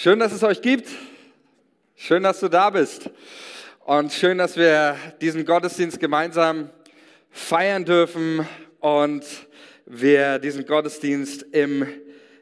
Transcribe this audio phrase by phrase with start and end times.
[0.00, 0.88] Schön, dass es euch gibt.
[1.96, 3.10] Schön, dass du da bist.
[3.84, 6.70] Und schön, dass wir diesen Gottesdienst gemeinsam
[7.30, 8.46] feiern dürfen
[8.78, 9.24] und
[9.86, 11.84] wir diesen Gottesdienst im,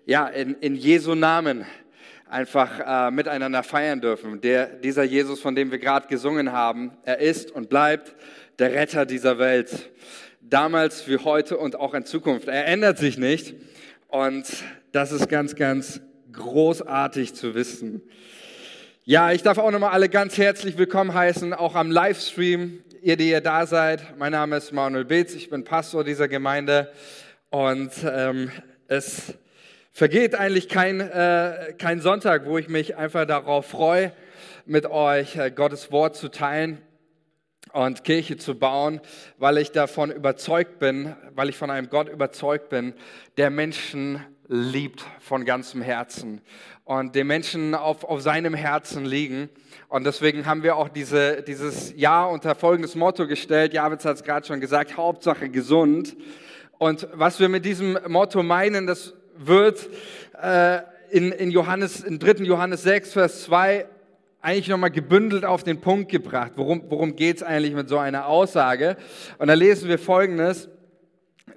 [0.05, 1.65] ja, in, in Jesu Namen
[2.29, 4.43] einfach äh, miteinander feiern dürfen.
[4.43, 8.15] Der, dieser Jesus, von dem wir gerade gesungen haben, er ist und bleibt
[8.59, 9.91] der Retter dieser Welt.
[10.43, 12.49] Damals wie heute und auch in Zukunft.
[12.49, 13.55] Er ändert sich nicht.
[14.09, 14.47] Und
[14.93, 16.03] das ist ganz, ganz
[16.33, 18.03] großartig zu wissen.
[19.05, 23.31] Ja, ich darf auch nochmal alle ganz herzlich willkommen heißen, auch am Livestream, ihr, die
[23.31, 24.19] ihr da seid.
[24.19, 26.91] Mein Name ist Manuel Beetz, ich bin Pastor dieser Gemeinde
[27.51, 28.51] und ähm,
[28.89, 29.35] es
[29.93, 34.13] vergeht eigentlich kein, äh, kein Sonntag, wo ich mich einfach darauf freue,
[34.65, 36.83] mit euch äh, Gottes Wort zu teilen
[37.73, 39.01] und Kirche zu bauen,
[39.39, 42.95] weil ich davon überzeugt bin, weil ich von einem Gott überzeugt bin,
[43.37, 46.41] der Menschen liebt von ganzem Herzen
[46.85, 49.49] und den Menschen auf, auf seinem Herzen liegen.
[49.89, 53.73] Und deswegen haben wir auch diese, dieses Jahr unter folgendes Motto gestellt.
[53.73, 56.17] Javitz hat es gerade schon gesagt, Hauptsache gesund.
[56.79, 59.89] Und was wir mit diesem Motto meinen, das wird
[60.41, 60.79] äh,
[61.11, 62.45] in, in Johannes, in 3.
[62.45, 63.87] Johannes 6, Vers 2
[64.41, 66.53] eigentlich nochmal gebündelt auf den Punkt gebracht.
[66.55, 68.97] Worum, worum geht es eigentlich mit so einer Aussage?
[69.39, 70.69] Und da lesen wir Folgendes.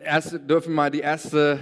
[0.04, 1.60] Erst dürfen mal die erste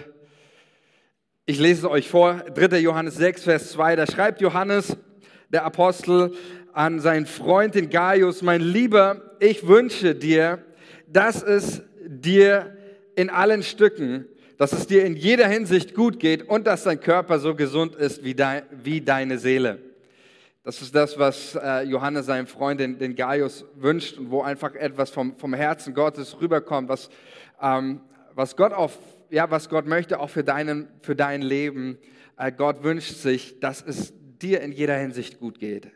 [1.49, 2.79] ich lese es euch vor, 3.
[2.79, 4.97] Johannes 6, Vers 2, da schreibt Johannes,
[5.49, 6.33] der Apostel,
[6.73, 10.59] an seinen Freund, den Gaius, mein Lieber, ich wünsche dir,
[11.07, 12.75] dass es dir
[13.15, 17.39] in allen Stücken, dass es dir in jeder Hinsicht gut geht und dass dein Körper
[17.39, 19.79] so gesund ist wie, dein, wie deine Seele.
[20.65, 24.75] Das ist das, was äh, Johannes seinem Freund, den, den Gaius, wünscht und wo einfach
[24.75, 27.09] etwas vom, vom Herzen Gottes rüberkommt, was,
[27.61, 28.01] ähm,
[28.35, 28.97] was Gott auf
[29.29, 31.97] ja, was Gott möchte, auch für, deinen, für dein Leben.
[32.37, 35.91] Äh, Gott wünscht sich, dass es dir in jeder Hinsicht gut geht.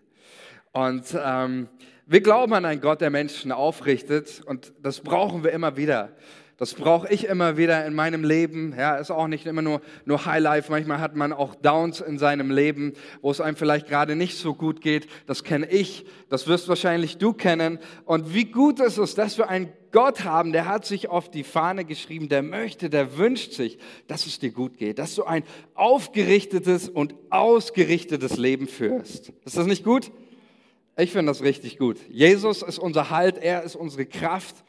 [0.72, 1.68] Und ähm,
[2.06, 6.16] wir glauben an einen Gott, der Menschen aufrichtet und das brauchen wir immer wieder.
[6.57, 8.75] Das brauche ich immer wieder in meinem Leben.
[8.78, 10.72] Ja, ist auch nicht immer nur, nur Highlife.
[10.72, 14.53] Manchmal hat man auch Downs in seinem Leben, wo es einem vielleicht gerade nicht so
[14.53, 15.07] gut geht.
[15.25, 16.06] Das kenne ich.
[16.29, 17.79] Das wirst wahrscheinlich du kennen.
[18.06, 21.44] Und wie gut ist es, dass wir einen Gott haben, der hat sich auf die
[21.44, 25.44] Fahne geschrieben, der möchte, der wünscht sich, dass es dir gut geht, dass du ein
[25.73, 29.33] aufgerichtetes und ausgerichtetes Leben führst.
[29.44, 30.12] Ist das nicht gut?
[30.97, 31.97] Ich finde das richtig gut.
[32.09, 34.63] Jesus ist unser Halt, er ist unsere Kraft.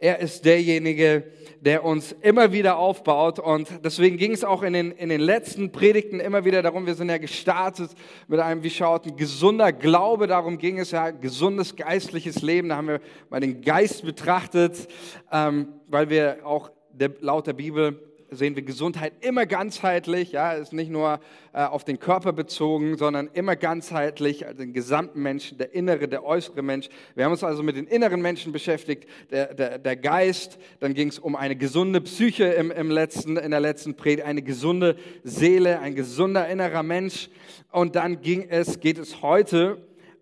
[0.00, 1.24] Er ist derjenige,
[1.60, 3.40] der uns immer wieder aufbaut.
[3.40, 6.94] Und deswegen ging es auch in den, in den letzten Predigten immer wieder darum, wir
[6.94, 7.90] sind ja gestartet
[8.28, 10.28] mit einem, wie schaut, ein gesunder Glaube.
[10.28, 12.68] Darum ging es ja, gesundes geistliches Leben.
[12.68, 14.86] Da haben wir mal den Geist betrachtet,
[15.32, 20.72] ähm, weil wir auch der, laut der Bibel sehen wir Gesundheit immer ganzheitlich, ja, ist
[20.72, 21.20] nicht nur
[21.52, 26.24] äh, auf den Körper bezogen, sondern immer ganzheitlich, also den gesamten Menschen, der innere, der
[26.24, 26.88] äußere Mensch.
[27.14, 31.08] Wir haben uns also mit den inneren Menschen beschäftigt, der, der, der Geist, dann ging
[31.08, 35.80] es um eine gesunde Psyche im, im letzten, in der letzten Predigt, eine gesunde Seele,
[35.80, 37.30] ein gesunder innerer Mensch
[37.70, 39.78] und dann ging es, geht es heute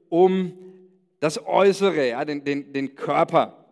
[0.08, 0.52] um
[1.20, 3.65] das Äußere, ja, den, den, den Körper.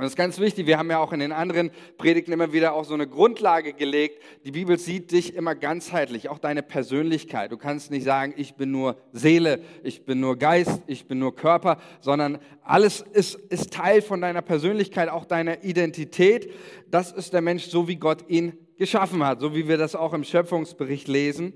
[0.00, 2.72] Und das ist ganz wichtig, wir haben ja auch in den anderen Predigten immer wieder
[2.72, 4.22] auch so eine Grundlage gelegt.
[4.46, 7.52] Die Bibel sieht dich immer ganzheitlich, auch deine Persönlichkeit.
[7.52, 11.36] Du kannst nicht sagen, ich bin nur Seele, ich bin nur Geist, ich bin nur
[11.36, 16.50] Körper, sondern alles ist, ist Teil von deiner Persönlichkeit, auch deiner Identität.
[16.90, 20.14] Das ist der Mensch, so wie Gott ihn geschaffen hat, so wie wir das auch
[20.14, 21.52] im Schöpfungsbericht lesen.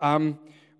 [0.00, 0.36] Ähm,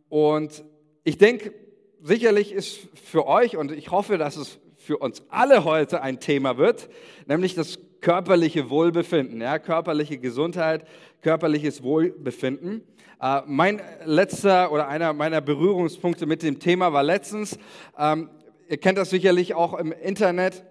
[0.08, 0.64] und
[1.04, 1.54] ich denke,
[2.02, 6.56] sicherlich ist für euch, und ich hoffe, dass es für uns alle heute ein Thema
[6.56, 6.88] wird,
[7.26, 10.88] nämlich das körperliche Wohlbefinden, ja, körperliche Gesundheit,
[11.20, 12.80] körperliches Wohlbefinden.
[13.20, 17.58] Äh, mein letzter oder einer meiner Berührungspunkte mit dem Thema war letztens,
[17.98, 18.30] ähm,
[18.66, 20.64] ihr kennt das sicherlich auch im Internet,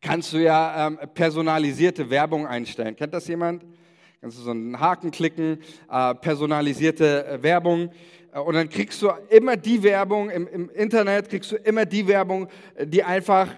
[0.00, 2.96] kannst du ja ähm, personalisierte Werbung einstellen.
[2.96, 3.66] Kennt das jemand?
[4.22, 5.58] Kannst du so einen Haken klicken,
[5.90, 7.90] äh, personalisierte äh, Werbung.
[8.44, 12.48] Und dann kriegst du immer die Werbung im, im, Internet, kriegst du immer die Werbung,
[12.78, 13.48] die einfach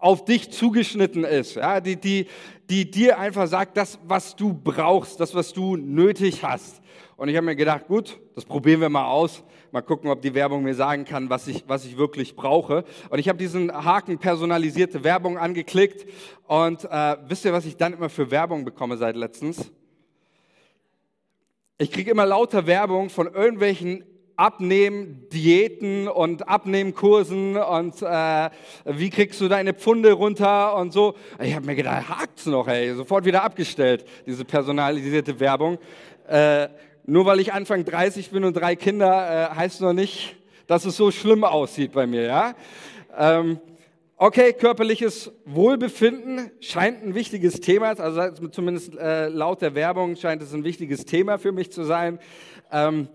[0.00, 2.26] auf dich zugeschnitten ist, ja, die, die,
[2.70, 6.80] die dir einfach sagt, das, was du brauchst, das, was du nötig hast.
[7.16, 9.44] Und ich habe mir gedacht, gut, das probieren wir mal aus.
[9.70, 12.84] Mal gucken, ob die Werbung mir sagen kann, was ich, was ich wirklich brauche.
[13.10, 16.06] Und ich habe diesen Haken personalisierte Werbung angeklickt.
[16.46, 19.70] Und äh, wisst ihr, was ich dann immer für Werbung bekomme seit letztens?
[21.78, 24.04] Ich kriege immer lauter Werbung von irgendwelchen
[24.36, 28.50] Abnehmen, Diäten und Abnehmkursen und äh,
[28.86, 31.14] wie kriegst du deine Pfunde runter und so.
[31.40, 35.78] Ich habe mir gedacht, hakt's noch, ey, sofort wieder abgestellt, diese personalisierte Werbung.
[36.28, 36.68] Äh,
[37.04, 40.36] nur weil ich Anfang 30 bin und drei Kinder, äh, heißt noch nicht,
[40.66, 42.22] dass es so schlimm aussieht bei mir.
[42.22, 42.54] Ja?
[43.16, 43.58] Ähm,
[44.16, 50.54] okay, körperliches Wohlbefinden scheint ein wichtiges Thema, also zumindest äh, laut der Werbung scheint es
[50.54, 52.18] ein wichtiges Thema für mich zu sein.
[52.70, 53.08] Ähm,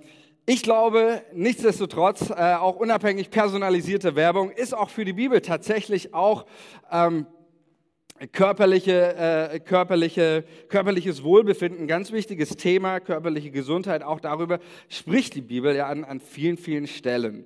[0.50, 6.46] ich glaube, nichtsdestotrotz, äh, auch unabhängig personalisierte Werbung ist auch für die Bibel tatsächlich auch
[6.90, 7.26] ähm,
[8.32, 15.76] körperliche, äh, körperliche, körperliches Wohlbefinden, ganz wichtiges Thema, körperliche Gesundheit, auch darüber spricht die Bibel
[15.76, 17.46] ja an, an vielen, vielen Stellen.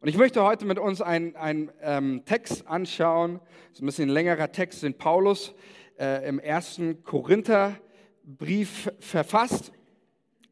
[0.00, 3.38] Und ich möchte heute mit uns einen ähm, Text anschauen,
[3.68, 5.54] das ist ein bisschen ein längerer Text, den Paulus
[6.00, 9.70] äh, im ersten Korintherbrief verfasst.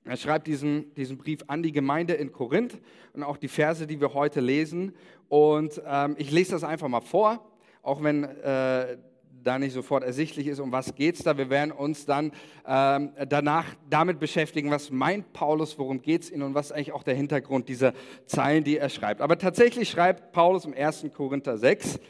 [0.09, 2.79] Er schreibt diesen, diesen Brief an die Gemeinde in Korinth
[3.13, 4.95] und auch die Verse, die wir heute lesen.
[5.29, 7.45] Und ähm, ich lese das einfach mal vor,
[7.83, 8.97] auch wenn äh,
[9.43, 11.37] da nicht sofort ersichtlich ist, um was geht es da.
[11.37, 12.33] Wir werden uns dann
[12.67, 16.93] ähm, danach damit beschäftigen, was meint Paulus, worum geht es ihm und was ist eigentlich
[16.93, 17.93] auch der Hintergrund dieser
[18.25, 19.21] Zeilen, die er schreibt.
[19.21, 21.05] Aber tatsächlich schreibt Paulus im 1.
[21.15, 22.01] Korinther 6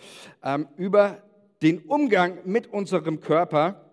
[0.44, 1.23] ähm, über
[1.62, 3.88] den Umgang mit unserem Körper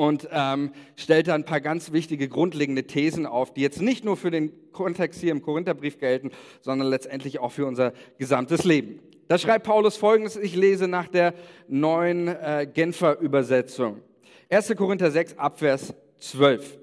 [0.00, 4.16] und ähm, stellt da ein paar ganz wichtige grundlegende Thesen auf, die jetzt nicht nur
[4.16, 6.30] für den Kontext hier im Korintherbrief gelten,
[6.62, 9.00] sondern letztendlich auch für unser gesamtes Leben.
[9.28, 11.34] Da schreibt Paulus folgendes, ich lese nach der
[11.68, 14.00] neuen äh, Genfer Übersetzung.
[14.48, 14.74] 1.
[14.74, 16.78] Korinther 6, Abvers 12.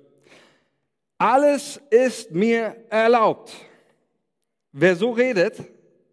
[1.18, 3.52] Alles ist mir erlaubt.
[4.72, 5.64] Wer so redet,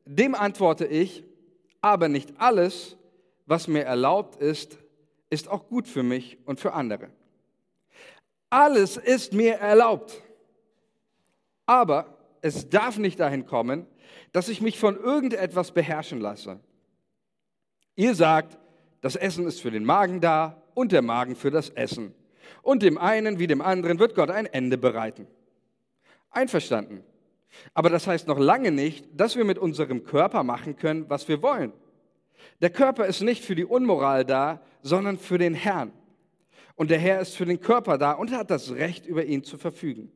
[0.07, 1.23] dem antworte ich,
[1.83, 2.97] aber nicht alles,
[3.45, 4.79] was mir erlaubt ist,
[5.35, 7.11] ist auch gut für mich und für andere.
[8.49, 10.23] Alles ist mir erlaubt,
[11.67, 13.87] aber es darf nicht dahin kommen,
[14.33, 16.61] dass ich mich von irgendetwas beherrschen lasse.
[17.97, 18.59] Ihr sagt,
[19.01, 22.15] das Essen ist für den Magen da und der Magen für das Essen.
[22.63, 25.27] Und dem einen wie dem anderen wird Gott ein Ende bereiten.
[26.31, 27.03] Einverstanden.
[27.73, 31.43] Aber das heißt noch lange nicht, dass wir mit unserem Körper machen können, was wir
[31.43, 31.73] wollen.
[32.61, 35.93] Der Körper ist nicht für die Unmoral da, sondern für den Herrn.
[36.77, 39.59] Und der Herr ist für den Körper da und hat das Recht, über ihn zu
[39.59, 40.11] verfügen.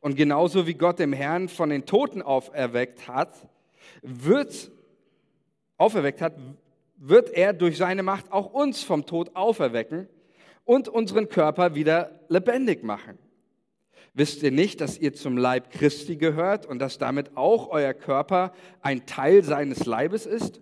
[0.00, 3.48] Und genauso wie Gott dem Herrn von den Toten auferweckt hat,
[4.02, 4.70] wird,
[5.76, 6.34] auferweckt hat,
[6.96, 10.08] wird er durch seine Macht auch uns vom Tod auferwecken
[10.64, 13.18] und unseren Körper wieder lebendig machen.
[14.14, 18.52] Wisst ihr nicht, dass ihr zum Leib Christi gehört und dass damit auch euer Körper
[18.82, 20.60] ein Teil seines Leibes ist?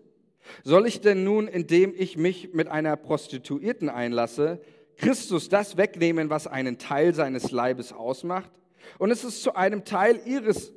[0.64, 4.60] Soll ich denn nun, indem ich mich mit einer Prostituierten einlasse,
[4.96, 8.50] Christus das wegnehmen, was einen Teil seines Leibes ausmacht?
[8.98, 10.72] Und es ist zu einem Teil ihres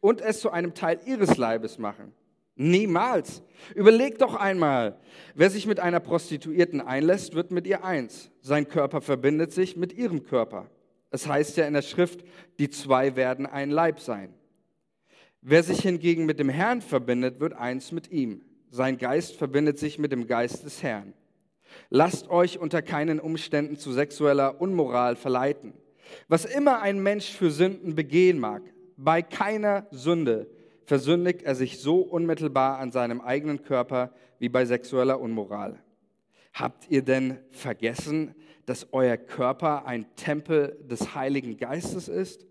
[0.00, 2.12] und es zu einem Teil ihres Leibes machen?
[2.54, 3.42] Niemals.
[3.74, 4.98] Überlegt doch einmal,
[5.34, 8.30] wer sich mit einer Prostituierten einlässt, wird mit ihr eins.
[8.40, 10.70] Sein Körper verbindet sich mit ihrem Körper.
[11.10, 12.24] Es heißt ja in der Schrift,
[12.58, 14.32] die zwei werden ein Leib sein.
[15.42, 18.42] Wer sich hingegen mit dem Herrn verbindet, wird eins mit ihm.
[18.76, 21.14] Sein Geist verbindet sich mit dem Geist des Herrn.
[21.88, 25.72] Lasst euch unter keinen Umständen zu sexueller Unmoral verleiten.
[26.28, 28.60] Was immer ein Mensch für Sünden begehen mag,
[28.98, 30.50] bei keiner Sünde
[30.84, 35.82] versündigt er sich so unmittelbar an seinem eigenen Körper wie bei sexueller Unmoral.
[36.52, 38.34] Habt ihr denn vergessen,
[38.66, 42.46] dass euer Körper ein Tempel des Heiligen Geistes ist?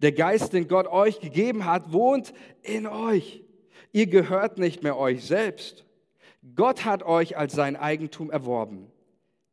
[0.00, 2.32] Der Geist, den Gott euch gegeben hat, wohnt
[2.62, 3.44] in euch.
[3.92, 5.84] Ihr gehört nicht mehr euch selbst.
[6.54, 8.90] Gott hat euch als sein Eigentum erworben.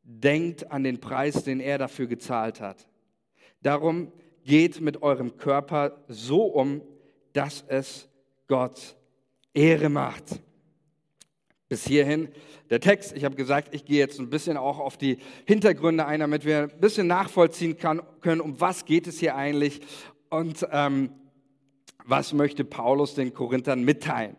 [0.03, 2.88] Denkt an den Preis, den er dafür gezahlt hat.
[3.62, 4.12] Darum
[4.43, 6.81] geht mit eurem Körper so um,
[7.34, 8.07] dass es
[8.48, 8.96] Gott
[9.53, 10.41] Ehre macht.
[11.67, 12.29] Bis hierhin
[12.69, 13.15] der Text.
[13.15, 16.63] Ich habe gesagt, ich gehe jetzt ein bisschen auch auf die Hintergründe ein, damit wir
[16.63, 19.81] ein bisschen nachvollziehen kann, können, um was geht es hier eigentlich.
[20.29, 21.12] Und ähm,
[22.07, 24.37] was möchte Paulus den Korinthern mitteilen?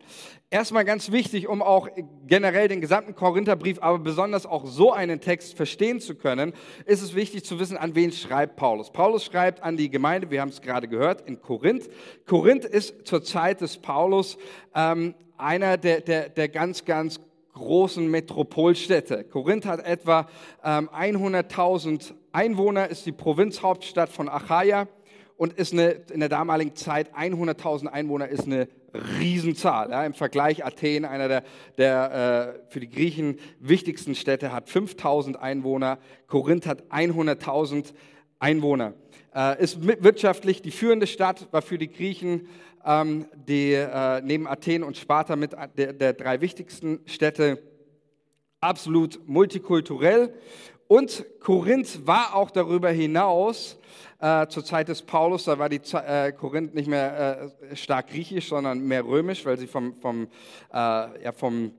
[0.51, 1.87] Erstmal ganz wichtig, um auch
[2.25, 6.53] generell den gesamten Korintherbrief, aber besonders auch so einen Text verstehen zu können,
[6.85, 8.91] ist es wichtig zu wissen, an wen schreibt Paulus.
[8.91, 11.87] Paulus schreibt an die Gemeinde, wir haben es gerade gehört, in Korinth.
[12.25, 14.39] Korinth ist zur Zeit des Paulus
[14.73, 17.19] ähm, einer der, der, der ganz, ganz
[17.53, 19.25] großen Metropolstädte.
[19.25, 20.27] Korinth hat etwa
[20.63, 24.87] ähm, 100.000 Einwohner, ist die Provinzhauptstadt von Achaia
[25.39, 29.89] und ist eine, in der damaligen Zeit 100.000 Einwohner ist eine Riesenzahl.
[29.89, 31.43] Ja, Im Vergleich Athen, einer der,
[31.77, 35.97] der äh, für die Griechen wichtigsten Städte, hat 5.000 Einwohner.
[36.27, 37.93] Korinth hat 100.000
[38.39, 38.95] Einwohner.
[39.33, 42.49] Äh, ist wirtschaftlich die führende Stadt, war für die Griechen
[42.85, 47.63] ähm, die, äh, neben Athen und Sparta mit der, der drei wichtigsten Städte
[48.59, 50.33] absolut multikulturell
[50.89, 53.77] Und Korinth war auch darüber hinaus,
[54.19, 58.49] äh, zur Zeit des Paulus, da war die äh, Korinth nicht mehr äh, stark griechisch,
[58.49, 60.27] sondern mehr römisch, weil sie vom, vom,
[60.73, 61.71] äh, ja, vom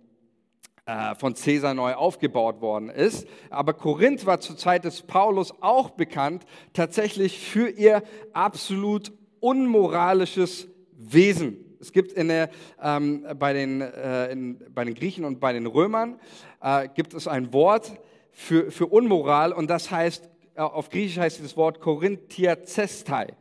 [0.87, 3.29] äh, von Caesar neu aufgebaut worden ist.
[3.51, 11.77] Aber Korinth war zur Zeit des Paulus auch bekannt, tatsächlich für ihr absolut unmoralisches Wesen.
[11.81, 12.51] Es gibt in der,
[12.83, 16.19] ähm, bei, den, äh, in, bei den Griechen und bei den Römern
[16.61, 17.93] äh, gibt es ein Wort
[18.33, 20.29] für, für Unmoral und das heißt,
[20.67, 23.35] auf Griechisch heißt dieses Wort Korinthiazestai.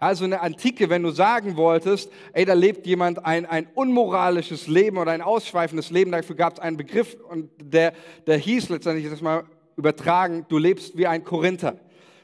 [0.00, 4.68] Also in der Antike, wenn du sagen wolltest, ey, da lebt jemand ein, ein unmoralisches
[4.68, 7.92] Leben oder ein ausschweifendes Leben, dafür gab es einen Begriff und der,
[8.26, 9.44] der hieß letztendlich, das mal
[9.76, 11.78] übertragen, du lebst wie ein Korinther.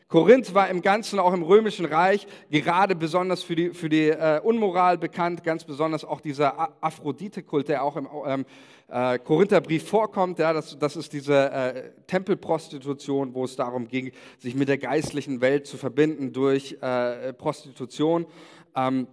[0.06, 4.40] Korinth war im Ganzen, auch im Römischen Reich, gerade besonders für die, für die äh,
[4.40, 8.44] Unmoral bekannt, ganz besonders auch dieser Aphrodite-Kult, der auch im ähm,
[8.88, 10.38] äh, Korintherbrief vorkommt.
[10.38, 15.40] Ja, das, das ist diese äh, Tempelprostitution, wo es darum ging, sich mit der geistlichen
[15.40, 18.26] Welt zu verbinden durch äh, Prostitution.
[18.76, 19.06] Ähm,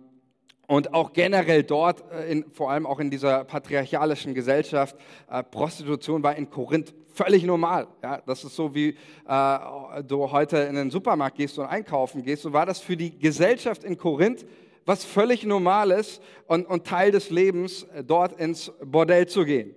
[0.68, 4.96] und auch generell dort, äh, in, vor allem auch in dieser patriarchalischen Gesellschaft,
[5.30, 7.88] äh, Prostitution war in Korinth völlig normal.
[8.02, 8.96] Ja, das ist so, wie
[9.28, 12.44] äh, du heute in den Supermarkt gehst und einkaufen gehst.
[12.44, 14.46] So war das für die Gesellschaft in Korinth
[14.86, 19.76] was völlig Normales und, und Teil des Lebens, äh, dort ins Bordell zu gehen.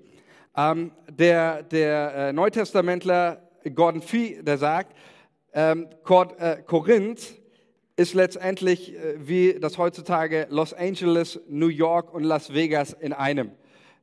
[0.57, 3.43] Ähm, der der äh, Neutestamentler
[3.75, 4.95] Gordon Fee, der sagt,
[5.53, 5.89] ähm,
[6.39, 7.41] äh, Korinth
[7.97, 13.53] ist letztendlich äh, wie das heutzutage Los Angeles, New York und Las Vegas in einem.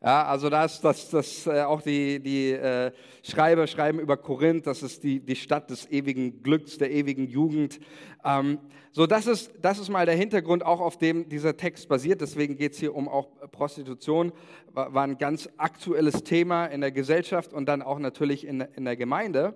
[0.03, 2.91] Ja, also das, das, das äh, auch die, die äh,
[3.22, 7.79] Schreiber schreiben über Korinth, das ist die, die Stadt des ewigen Glücks, der ewigen Jugend.
[8.25, 8.58] Ähm,
[8.91, 12.20] so, das ist, das ist mal der Hintergrund, auch auf dem dieser Text basiert.
[12.20, 14.31] Deswegen geht es hier um auch Prostitution,
[14.74, 18.86] war, war, ein ganz aktuelles Thema in der Gesellschaft und dann auch natürlich in, in
[18.86, 19.55] der Gemeinde.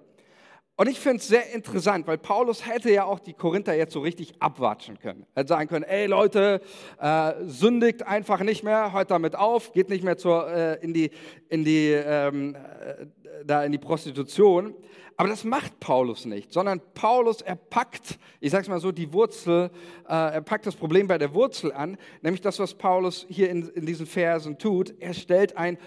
[0.78, 4.02] Und ich finde es sehr interessant, weil Paulus hätte ja auch die Korinther jetzt so
[4.02, 5.26] richtig abwatschen können.
[5.34, 6.60] Er hätte sagen können, ey Leute,
[7.00, 11.12] äh, sündigt einfach nicht mehr, hört damit auf, geht nicht mehr zur, äh, in, die,
[11.48, 13.06] in, die, ähm, äh,
[13.46, 14.76] da in die Prostitution.
[15.16, 19.14] Aber das macht Paulus nicht, sondern Paulus, er packt, ich sage es mal so, die
[19.14, 19.72] Wurzel,
[20.10, 23.70] äh, er packt das Problem bei der Wurzel an, nämlich das, was Paulus hier in,
[23.70, 24.94] in diesen Versen tut.
[25.00, 25.78] Er stellt ein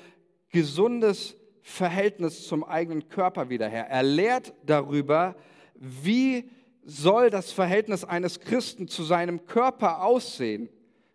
[0.51, 1.37] gesundes
[1.69, 3.87] Verhältnis zum eigenen Körper wieder her.
[3.89, 5.37] Er lehrt darüber,
[5.75, 6.51] wie
[6.83, 10.71] soll das Verhältnis eines Christen zu seinem Körper aussehen.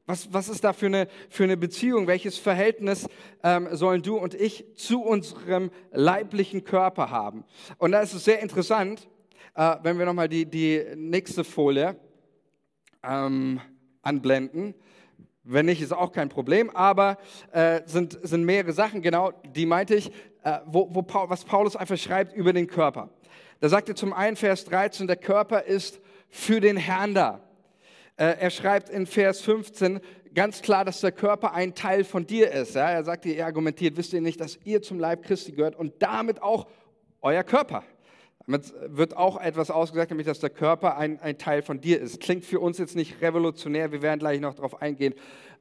[0.05, 2.05] Was, was ist da für eine, für eine Beziehung?
[2.05, 3.07] Welches Verhältnis
[3.43, 7.45] ähm, sollen du und ich zu unserem leiblichen Körper haben?
[7.79, 9.09] Und da ist es sehr interessant,
[9.55, 11.95] äh, wenn wir nochmal die, die nächste Folie
[13.01, 13.59] ähm,
[14.03, 14.75] anblenden.
[15.43, 17.17] Wenn nicht, ist auch kein Problem, aber
[17.51, 20.09] äh, sind, sind mehrere Sachen, genau, die meinte ich,
[20.43, 23.09] äh, wo, wo Paul, was Paulus einfach schreibt über den Körper.
[23.59, 27.41] Da sagt er zum einen, Vers 13, der Körper ist für den Herrn da.
[28.15, 29.99] Äh, er schreibt in Vers 15
[30.33, 32.75] ganz klar, dass der Körper ein Teil von dir ist.
[32.75, 32.89] Ja?
[32.89, 36.41] Er sagt, ihr argumentiert, wisst ihr nicht, dass ihr zum Leib Christi gehört und damit
[36.41, 36.67] auch
[37.21, 37.83] euer Körper.
[38.45, 42.19] Damit wird auch etwas ausgesagt, nämlich dass der Körper ein, ein Teil von dir ist.
[42.19, 45.13] Klingt für uns jetzt nicht revolutionär, wir werden gleich noch darauf eingehen,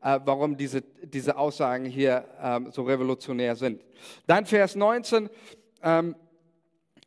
[0.03, 3.83] äh, warum diese, diese Aussagen hier ähm, so revolutionär sind.
[4.27, 5.31] Dann Vers 19
[5.83, 6.17] ähm,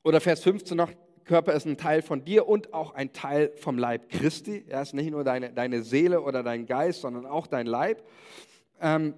[0.03, 0.91] oder Vers 15 noch,
[1.25, 4.63] Körper ist ein Teil von dir und auch ein Teil vom Leib Christi.
[4.69, 8.03] Er ist nicht nur deine, deine Seele oder dein Geist, sondern auch dein Leib.
[8.79, 9.13] Ähm,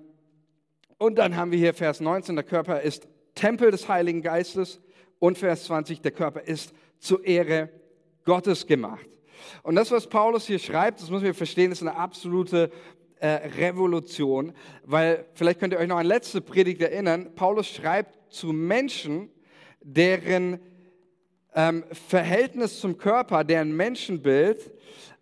[0.97, 4.79] und dann haben wir hier Vers 19, der Körper ist Tempel des Heiligen Geistes
[5.19, 7.69] und Vers 20, der Körper ist zur Ehre
[8.23, 9.07] Gottes gemacht.
[9.63, 12.71] Und das, was Paulus hier schreibt, das müssen wir verstehen, ist eine absolute
[13.19, 17.33] äh, Revolution, weil vielleicht könnt ihr euch noch an letzte Predigt erinnern.
[17.35, 19.29] Paulus schreibt zu Menschen,
[19.81, 20.59] deren
[21.55, 24.71] ähm, Verhältnis zum Körper, deren Menschenbild,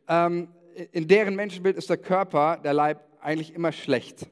[0.07, 0.49] ähm,
[0.91, 4.27] in deren Menschenbild ist der Körper, der Leib eigentlich immer schlecht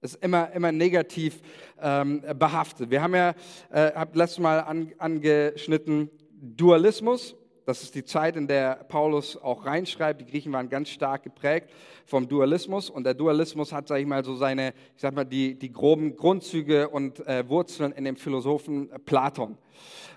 [0.00, 1.40] ist immer, immer negativ
[1.80, 2.90] ähm, behaftet.
[2.90, 3.34] Wir haben ja,
[3.70, 7.36] äh, hab letztes Mal an, angeschnitten, Dualismus.
[7.70, 10.20] Das ist die Zeit, in der Paulus auch reinschreibt.
[10.20, 11.70] Die Griechen waren ganz stark geprägt
[12.04, 12.90] vom Dualismus.
[12.90, 16.16] Und der Dualismus hat, sage ich mal, so seine, ich sag mal, die, die groben
[16.16, 19.56] Grundzüge und äh, Wurzeln in dem Philosophen Platon.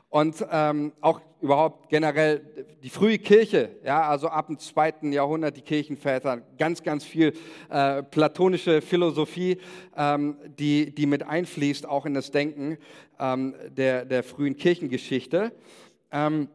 [0.10, 2.42] Und ähm, auch überhaupt generell
[2.82, 7.34] die frühe Kirche, ja, also ab dem zweiten Jahrhundert, die Kirchenväter, ganz, ganz viel
[7.70, 9.60] äh, platonische Philosophie,
[9.96, 12.80] ähm, die, die mit einfließt, auch in das Denken
[13.20, 15.52] ähm, der, der frühen Kirchengeschichte.
[16.12, 16.48] Ähm,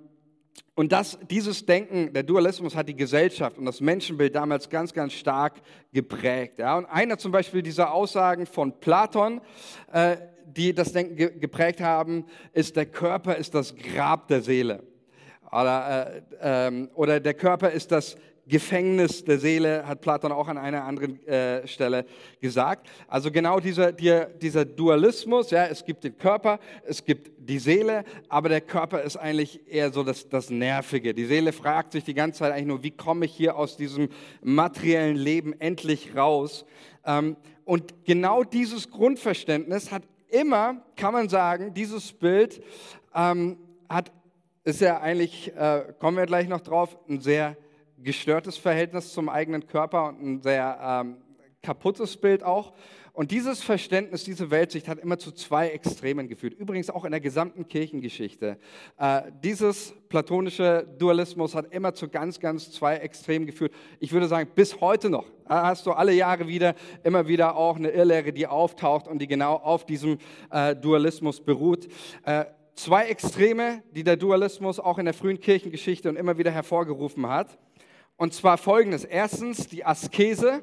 [0.78, 5.12] und das, dieses Denken, der Dualismus hat die Gesellschaft und das Menschenbild damals ganz, ganz
[5.12, 5.54] stark
[5.92, 6.60] geprägt.
[6.60, 6.78] Ja.
[6.78, 9.40] Und einer zum Beispiel dieser Aussagen von Platon,
[9.92, 14.84] äh, die das Denken geprägt haben, ist, der Körper ist das Grab der Seele.
[15.50, 18.16] Oder, äh, ähm, oder der Körper ist das
[18.46, 22.06] Gefängnis der Seele, hat Platon auch an einer anderen äh, Stelle
[22.40, 22.88] gesagt.
[23.08, 28.04] Also genau dieser, dieser, dieser Dualismus, ja, es gibt den Körper, es gibt die Seele,
[28.28, 31.14] aber der Körper ist eigentlich eher so das, das Nervige.
[31.14, 34.10] Die Seele fragt sich die ganze Zeit eigentlich nur, wie komme ich hier aus diesem
[34.42, 36.66] materiellen Leben endlich raus?
[37.04, 42.62] Ähm, und genau dieses Grundverständnis hat immer, kann man sagen, dieses Bild
[43.14, 44.12] ähm, hat,
[44.64, 47.56] ist ja eigentlich, äh, kommen wir gleich noch drauf, ein sehr
[47.98, 51.16] gestörtes Verhältnis zum eigenen Körper und ein sehr ähm,
[51.62, 52.72] kaputtes Bild auch.
[53.18, 56.54] Und dieses Verständnis, diese Weltsicht hat immer zu zwei Extremen geführt.
[56.54, 58.58] Übrigens auch in der gesamten Kirchengeschichte.
[58.96, 63.72] Äh, dieses platonische Dualismus hat immer zu ganz, ganz zwei Extremen geführt.
[63.98, 67.74] Ich würde sagen, bis heute noch äh, hast du alle Jahre wieder, immer wieder auch
[67.74, 70.18] eine Irrlehre, die auftaucht und die genau auf diesem
[70.52, 71.88] äh, Dualismus beruht.
[72.22, 72.44] Äh,
[72.76, 77.58] zwei Extreme, die der Dualismus auch in der frühen Kirchengeschichte und immer wieder hervorgerufen hat.
[78.16, 79.04] Und zwar folgendes.
[79.04, 80.62] Erstens die Askese.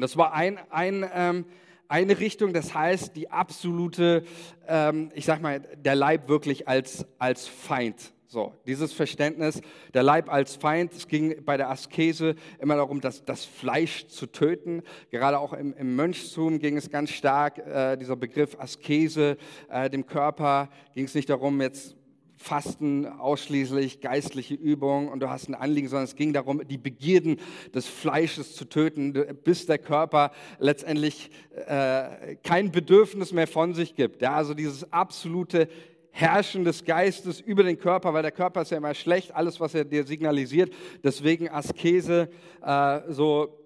[0.00, 1.44] Das war ein, ein, ähm,
[1.88, 4.24] eine Richtung, das heißt die absolute,
[4.66, 8.12] ähm, ich sag mal, der Leib wirklich als, als Feind.
[8.30, 9.62] So, dieses Verständnis,
[9.94, 14.26] der Leib als Feind, es ging bei der Askese immer darum, das, das Fleisch zu
[14.26, 14.82] töten.
[15.10, 19.38] Gerade auch im, im Mönchstum ging es ganz stark, äh, dieser Begriff Askese,
[19.70, 21.96] äh, dem Körper ging es nicht darum, jetzt
[22.38, 27.38] Fasten ausschließlich geistliche Übung und du hast ein Anliegen, sondern es ging darum, die Begierden
[27.74, 30.30] des Fleisches zu töten, bis der Körper
[30.60, 31.30] letztendlich
[31.66, 34.22] äh, kein Bedürfnis mehr von sich gibt.
[34.22, 35.68] Ja, also dieses absolute
[36.10, 39.74] Herrschen des Geistes über den Körper, weil der Körper ist ja immer schlecht, alles, was
[39.74, 40.72] er dir signalisiert.
[41.02, 42.30] Deswegen Askese,
[42.62, 43.58] äh, so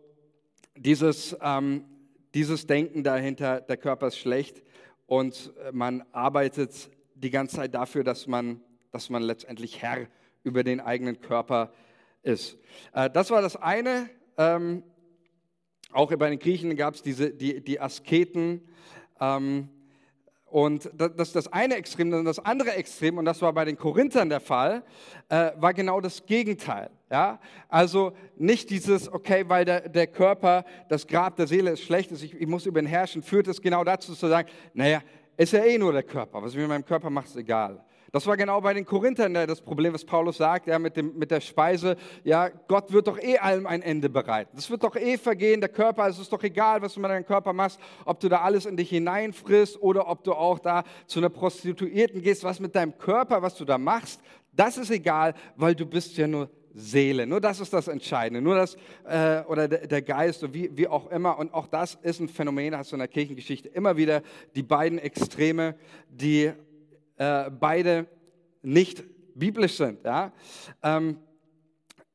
[0.76, 1.84] dieses, ähm,
[2.34, 4.62] dieses Denken dahinter, der Körper ist schlecht
[5.06, 6.90] und man arbeitet
[7.22, 8.60] die ganze Zeit dafür, dass man,
[8.90, 10.06] dass man letztendlich Herr
[10.42, 11.72] über den eigenen Körper
[12.22, 12.58] ist.
[12.92, 14.10] Äh, das war das eine.
[14.36, 14.82] Ähm,
[15.92, 18.66] auch bei den Griechen gab es diese, die, die Asketen.
[19.20, 19.68] Ähm,
[20.46, 22.12] und das ist das eine Extrem.
[22.12, 24.84] Und das andere Extrem, und das war bei den Korinthern der Fall,
[25.28, 26.90] äh, war genau das Gegenteil.
[27.10, 27.40] Ja?
[27.68, 32.22] Also nicht dieses, okay, weil der, der Körper, das Grab der Seele ist schlecht, ist,
[32.22, 35.00] ich, ich muss über ihn herrschen, führt es genau dazu zu sagen, naja,
[35.36, 36.42] ist ja eh nur der Körper.
[36.42, 37.84] Was ich mit meinem Körper mache, ist egal.
[38.12, 41.30] Das war genau bei den Korinthern das Problem, was Paulus sagt, ja, mit, dem, mit
[41.30, 41.96] der Speise.
[42.24, 44.50] Ja, Gott wird doch eh allem ein Ende bereiten.
[44.54, 47.24] Das wird doch eh vergehen, der Körper, es ist doch egal, was du mit deinem
[47.24, 51.20] Körper machst, ob du da alles in dich hineinfrisst oder ob du auch da zu
[51.20, 54.20] einer Prostituierten gehst, was mit deinem Körper, was du da machst,
[54.52, 57.26] das ist egal, weil du bist ja nur Seele.
[57.26, 58.40] Nur das ist das Entscheidende.
[58.40, 61.38] Nur das, äh, oder der, der Geist, wie, wie auch immer.
[61.38, 64.22] Und auch das ist ein Phänomen, hast du in der Kirchengeschichte immer wieder
[64.54, 65.74] die beiden Extreme,
[66.08, 66.52] die
[67.16, 68.06] äh, beide
[68.62, 69.04] nicht
[69.34, 70.04] biblisch sind.
[70.04, 70.32] Ja?
[70.82, 71.18] Ähm,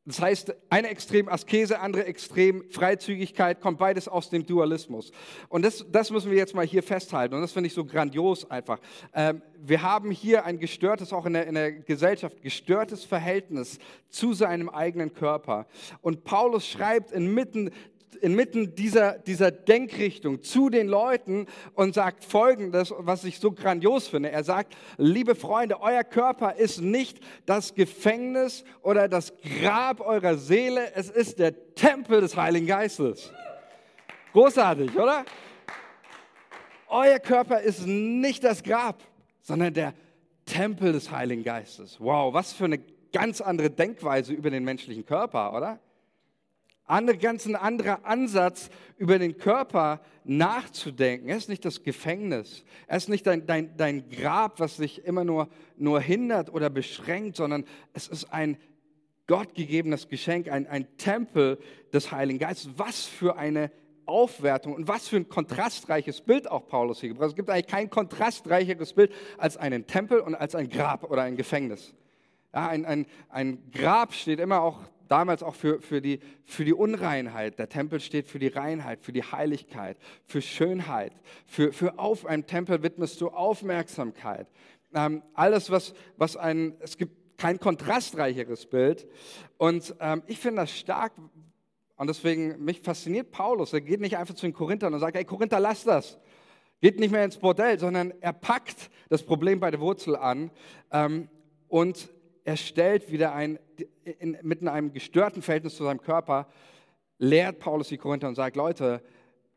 [0.08, 5.12] das heißt, eine Extrem Askese, andere Extrem Freizügigkeit, kommt beides aus dem Dualismus.
[5.50, 7.36] Und das, das müssen wir jetzt mal hier festhalten.
[7.36, 8.80] Und das finde ich so grandios einfach.
[9.13, 14.32] Ähm, wir haben hier ein gestörtes, auch in der, in der Gesellschaft, gestörtes Verhältnis zu
[14.32, 15.67] seinem eigenen Körper.
[16.00, 17.72] Und Paulus schreibt inmitten
[18.15, 24.32] inmitten dieser, dieser Denkrichtung zu den Leuten und sagt Folgendes, was ich so grandios finde.
[24.32, 30.93] Er sagt, liebe Freunde, euer Körper ist nicht das Gefängnis oder das Grab eurer Seele,
[30.96, 33.32] es ist der Tempel des Heiligen Geistes.
[34.34, 35.26] Großartig, oder?
[36.89, 39.02] Euer Körper ist nicht das Grab,
[39.41, 39.93] sondern der
[40.46, 41.98] Tempel des Heiligen Geistes.
[42.00, 42.80] Wow, was für eine
[43.12, 45.80] ganz andere Denkweise über den menschlichen Körper, oder?
[46.88, 51.30] Andere, ganz ein anderer Ansatz, über den Körper nachzudenken.
[51.30, 52.63] Er ist nicht das Gefängnis.
[52.88, 57.36] Er ist nicht dein, dein, dein Grab, was dich immer nur, nur hindert oder beschränkt,
[57.36, 58.58] sondern es ist ein
[59.28, 61.60] gottgegebenes Geschenk, ein, ein Tempel
[61.91, 62.71] des Heiligen Geistes.
[62.78, 63.69] Was für eine
[64.06, 67.30] Aufwertung und was für ein kontrastreiches Bild auch Paulus hier gebracht.
[67.30, 71.36] Es gibt eigentlich kein kontrastreicheres Bild als einen Tempel und als ein Grab oder ein
[71.36, 71.93] Gefängnis.
[72.54, 76.74] Ja, ein, ein, ein Grab steht immer auch damals auch für, für, die, für die
[76.74, 77.60] Unreinheit.
[77.60, 81.13] Der Tempel steht für die Reinheit, für die Heiligkeit, für Schönheit.
[81.46, 84.48] Für, für auf einem Tempel widmest du Aufmerksamkeit.
[84.93, 89.08] Ähm, alles, was, was ein, es gibt kein kontrastreicheres Bild.
[89.58, 91.13] Und ähm, ich finde das stark.
[91.96, 93.74] Und deswegen, mich fasziniert Paulus.
[93.74, 96.20] Er geht nicht einfach zu den Korinthern und sagt, hey Korinther, lass das.
[96.80, 100.52] Geht nicht mehr ins Bordell, sondern er packt das Problem bei der Wurzel an
[100.91, 101.28] ähm,
[101.67, 102.10] und
[102.43, 103.58] er stellt wieder ein,
[104.04, 106.48] in, in einem gestörten Verhältnis zu seinem Körper,
[107.20, 109.02] lehrt Paulus die Korinther und sagt, Leute,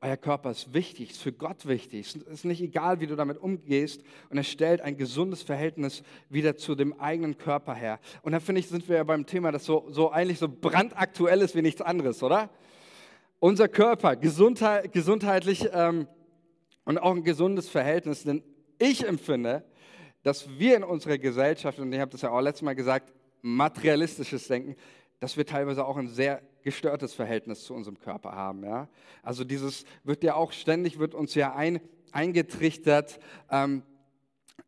[0.02, 2.06] euer Körper ist wichtig, ist für Gott wichtig.
[2.06, 4.02] Es ist nicht egal, wie du damit umgehst.
[4.30, 8.00] Und er stellt ein gesundes Verhältnis wieder zu dem eigenen Körper her.
[8.22, 11.42] Und da finde ich, sind wir ja beim Thema, das so, so eigentlich so brandaktuell
[11.42, 12.48] ist wie nichts anderes, oder?
[13.40, 16.06] Unser Körper, gesundheit, gesundheitlich ähm,
[16.84, 18.22] und auch ein gesundes Verhältnis.
[18.22, 18.42] Denn
[18.78, 19.64] ich empfinde,
[20.22, 24.48] dass wir in unserer Gesellschaft, und ich habe das ja auch letztes Mal gesagt, materialistisches
[24.48, 24.76] Denken,
[25.18, 28.64] dass wir teilweise auch ein sehr gestörtes Verhältnis zu unserem Körper haben.
[28.64, 28.88] Ja?
[29.22, 31.80] Also dieses wird ja auch ständig, wird uns ja ein,
[32.12, 33.82] eingetrichtert, ähm,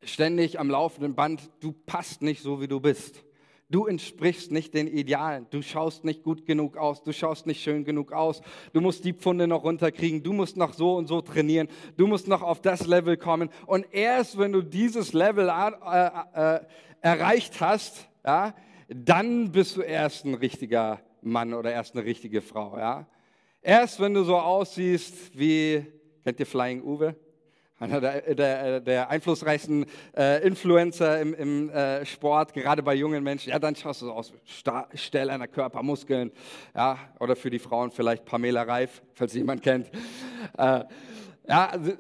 [0.03, 3.25] ständig am laufenden Band, du passt nicht so, wie du bist.
[3.73, 5.47] Du entsprichst nicht den Idealen.
[5.49, 7.03] Du schaust nicht gut genug aus.
[7.03, 8.43] Du schaust nicht schön genug aus.
[8.75, 10.23] Du musst die Pfunde noch runterkriegen.
[10.23, 11.69] Du musst noch so und so trainieren.
[11.97, 13.49] Du musst noch auf das Level kommen.
[13.65, 16.61] Und erst wenn du dieses Level äh, äh,
[17.01, 18.55] erreicht hast, ja,
[18.89, 22.77] dann bist du erst ein richtiger Mann oder erst eine richtige Frau.
[22.77, 23.07] Ja?
[23.61, 25.87] Erst wenn du so aussiehst wie,
[26.25, 27.17] kennt ihr Flying Uwe?
[27.79, 33.51] Einer der, der, der einflussreichsten äh, Influencer im, im äh, Sport, gerade bei jungen Menschen.
[33.51, 34.33] Ja, dann schaust du so aus,
[34.95, 36.31] Stell einer Körper, Muskeln.
[36.77, 39.91] Ja, oder für die Frauen vielleicht Pamela Reif, falls jemand kennt.
[40.57, 40.85] Äh,
[41.49, 41.93] ja, also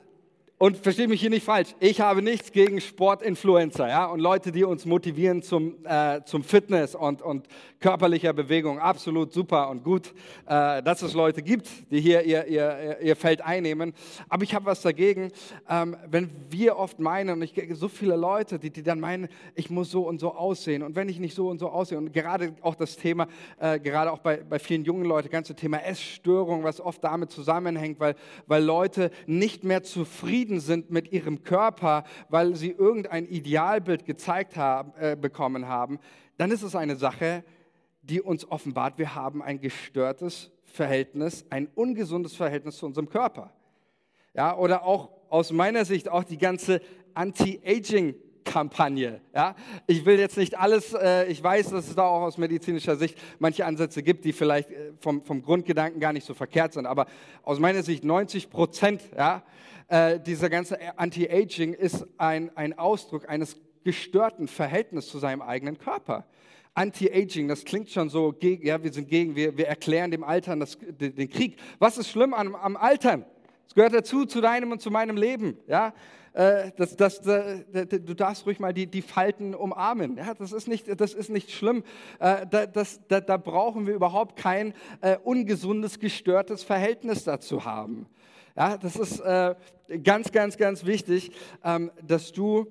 [0.62, 4.62] und verstehe mich hier nicht falsch, ich habe nichts gegen Sportinfluencer ja, und Leute, die
[4.62, 7.48] uns motivieren zum, äh, zum Fitness und, und
[7.80, 8.78] körperlicher Bewegung.
[8.78, 10.14] Absolut super und gut,
[10.46, 13.92] äh, dass es Leute gibt, die hier ihr, ihr, ihr Feld einnehmen.
[14.28, 15.32] Aber ich habe was dagegen,
[15.68, 19.68] ähm, wenn wir oft meinen, und ich so viele Leute, die, die dann meinen, ich
[19.68, 20.84] muss so und so aussehen.
[20.84, 23.26] Und wenn ich nicht so und so aussehe, und gerade auch das Thema,
[23.58, 27.98] äh, gerade auch bei, bei vielen jungen Leuten, ganze Thema Essstörung, was oft damit zusammenhängt,
[27.98, 28.14] weil,
[28.46, 34.56] weil Leute nicht mehr zufrieden zufrieden sind mit ihrem Körper, weil sie irgendein Idealbild gezeigt
[34.56, 35.98] haben, äh, bekommen haben,
[36.36, 37.44] dann ist es eine Sache,
[38.02, 43.52] die uns offenbart, wir haben ein gestörtes Verhältnis, ein ungesundes Verhältnis zu unserem Körper.
[44.34, 46.80] Ja, oder auch aus meiner Sicht auch die ganze
[47.14, 49.20] Anti-Aging Kampagne.
[49.34, 49.54] Ja?
[49.86, 53.16] Ich will jetzt nicht alles, äh, ich weiß, dass es da auch aus medizinischer Sicht
[53.38, 57.06] manche Ansätze gibt, die vielleicht äh, vom, vom Grundgedanken gar nicht so verkehrt sind, aber
[57.42, 59.42] aus meiner Sicht 90 Prozent ja,
[59.92, 66.24] äh, dieser ganze Anti-Aging ist ein, ein Ausdruck eines gestörten Verhältnisses zu seinem eigenen Körper.
[66.72, 70.78] Anti-Aging, das klingt schon so, ja, wir sind gegen, wir, wir erklären dem Altern das,
[70.80, 71.58] den, Krieg.
[71.78, 73.26] Was ist schlimm am, am Altern?
[73.68, 75.58] Es gehört dazu, zu deinem und zu meinem Leben.
[75.66, 75.92] Ja?
[76.32, 80.16] Äh, das, das, das, du darfst ruhig mal die, die Falten umarmen.
[80.16, 80.32] Ja?
[80.32, 81.84] Das, ist nicht, das ist nicht schlimm.
[82.18, 88.06] Äh, da, das, da, da brauchen wir überhaupt kein äh, ungesundes, gestörtes Verhältnis dazu haben.
[88.56, 89.54] Ja, das ist äh,
[90.02, 91.32] ganz, ganz, ganz wichtig,
[91.64, 92.66] ähm, dass du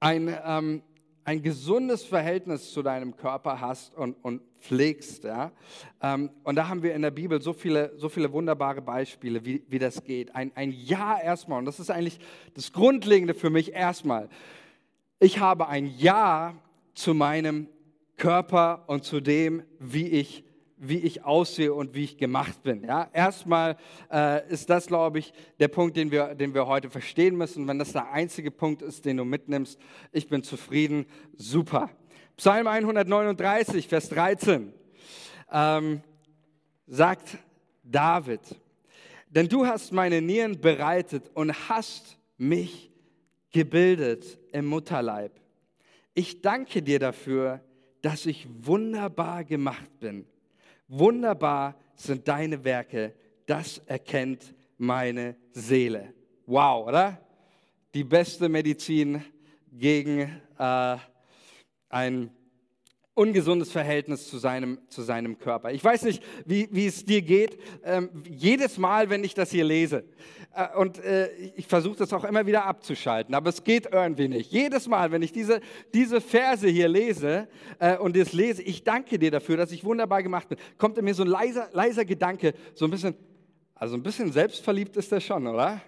[0.00, 0.82] ein, ähm,
[1.24, 5.24] ein gesundes Verhältnis zu deinem Körper hast und, und pflegst.
[5.24, 5.52] Ja?
[6.02, 9.62] Ähm, und da haben wir in der Bibel so viele, so viele wunderbare Beispiele, wie,
[9.68, 10.34] wie das geht.
[10.34, 12.18] Ein, ein Ja erstmal, und das ist eigentlich
[12.54, 14.28] das Grundlegende für mich erstmal.
[15.20, 16.54] Ich habe ein Ja
[16.94, 17.68] zu meinem
[18.16, 20.44] Körper und zu dem, wie ich
[20.82, 22.82] wie ich aussehe und wie ich gemacht bin.
[22.82, 23.08] Ja?
[23.12, 23.76] Erstmal
[24.10, 27.68] äh, ist das, glaube ich, der Punkt, den wir, den wir heute verstehen müssen.
[27.68, 29.78] Wenn das der einzige Punkt ist, den du mitnimmst,
[30.10, 31.04] ich bin zufrieden,
[31.36, 31.90] super.
[32.36, 34.72] Psalm 139, Vers 13
[35.52, 36.00] ähm,
[36.86, 37.36] sagt
[37.84, 38.40] David,
[39.28, 42.90] denn du hast meine Nieren bereitet und hast mich
[43.50, 45.32] gebildet im Mutterleib.
[46.14, 47.60] Ich danke dir dafür,
[48.00, 50.24] dass ich wunderbar gemacht bin.
[50.92, 53.14] Wunderbar sind deine Werke,
[53.46, 56.12] das erkennt meine Seele.
[56.46, 57.20] Wow, oder?
[57.94, 59.24] Die beste Medizin
[59.70, 60.96] gegen äh,
[61.88, 62.30] ein
[63.20, 65.72] ungesundes Verhältnis zu seinem, zu seinem Körper.
[65.72, 67.58] Ich weiß nicht, wie, wie es dir geht.
[67.84, 70.04] Ähm, jedes Mal, wenn ich das hier lese,
[70.54, 74.50] äh, und äh, ich versuche das auch immer wieder abzuschalten, aber es geht irgendwie nicht.
[74.50, 75.60] Jedes Mal, wenn ich diese,
[75.92, 77.46] diese Verse hier lese
[77.78, 81.04] äh, und das lese, ich danke dir dafür, dass ich wunderbar gemacht bin, kommt in
[81.04, 83.14] mir so ein leiser, leiser Gedanke, so ein bisschen,
[83.74, 85.82] also ein bisschen selbstverliebt ist der schon, oder?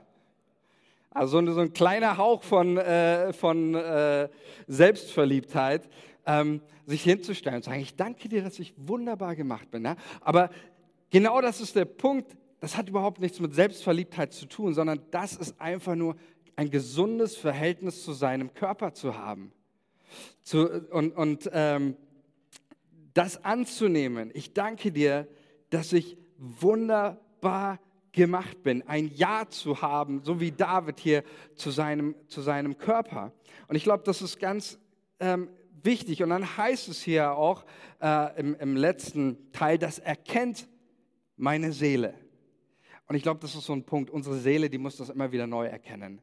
[1.14, 4.28] Also so ein kleiner Hauch von, äh, von äh,
[4.66, 5.88] Selbstverliebtheit
[6.26, 9.84] ähm, sich hinzustellen und sagen, ich danke dir, dass ich wunderbar gemacht bin.
[9.84, 9.96] Ja?
[10.20, 10.50] Aber
[11.10, 15.34] genau das ist der Punkt, das hat überhaupt nichts mit Selbstverliebtheit zu tun, sondern das
[15.34, 16.16] ist einfach nur
[16.54, 19.52] ein gesundes Verhältnis zu seinem Körper zu haben.
[20.42, 21.96] Zu, und und ähm,
[23.14, 24.30] das anzunehmen.
[24.34, 25.28] Ich danke dir,
[25.70, 27.78] dass ich wunderbar
[28.12, 33.32] gemacht bin, ein Ja zu haben, so wie David hier zu seinem, zu seinem Körper.
[33.68, 34.78] Und ich glaube, das ist ganz
[35.18, 35.48] ähm,
[35.84, 36.22] wichtig.
[36.22, 37.64] Und dann heißt es hier auch
[38.00, 40.68] äh, im, im letzten Teil, das erkennt
[41.36, 42.14] meine Seele.
[43.08, 44.10] Und ich glaube, das ist so ein Punkt.
[44.10, 46.20] Unsere Seele, die muss das immer wieder neu erkennen.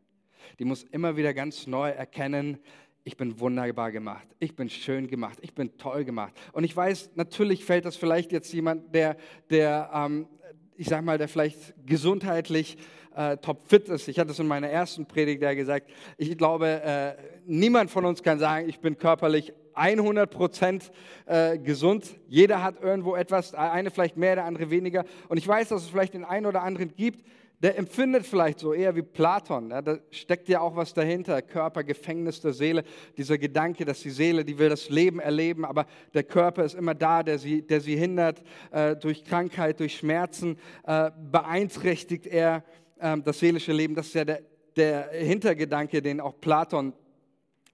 [0.57, 2.57] Die muss immer wieder ganz neu erkennen,
[3.03, 6.33] ich bin wunderbar gemacht, ich bin schön gemacht, ich bin toll gemacht.
[6.51, 9.17] Und ich weiß, natürlich fällt das vielleicht jetzt jemand, der,
[9.49, 10.27] der ähm,
[10.75, 12.77] ich sag mal, der vielleicht gesundheitlich
[13.15, 14.07] äh, topfit ist.
[14.07, 15.89] Ich hatte es in meiner ersten Predigt ja gesagt.
[16.17, 17.15] Ich glaube, äh,
[17.49, 20.91] niemand von uns kann sagen, ich bin körperlich 100 Prozent
[21.25, 22.05] äh, gesund.
[22.27, 25.05] Jeder hat irgendwo etwas, eine vielleicht mehr, der andere weniger.
[25.27, 27.25] Und ich weiß, dass es vielleicht den einen oder anderen gibt,
[27.61, 29.71] der empfindet vielleicht so eher wie Platon.
[29.71, 31.41] Ja, da steckt ja auch was dahinter.
[31.41, 32.83] Körper, Gefängnis der Seele.
[33.17, 36.95] Dieser Gedanke, dass die Seele, die will das Leben erleben, aber der Körper ist immer
[36.95, 38.41] da, der sie, der sie hindert.
[38.71, 42.63] Äh, durch Krankheit, durch Schmerzen äh, beeinträchtigt er
[42.99, 43.93] äh, das seelische Leben.
[43.93, 44.41] Das ist ja der,
[44.77, 46.93] der Hintergedanke, den auch Platon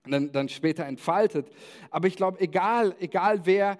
[0.07, 1.47] dann, dann später entfaltet.
[1.89, 3.77] Aber ich glaube, egal, egal wer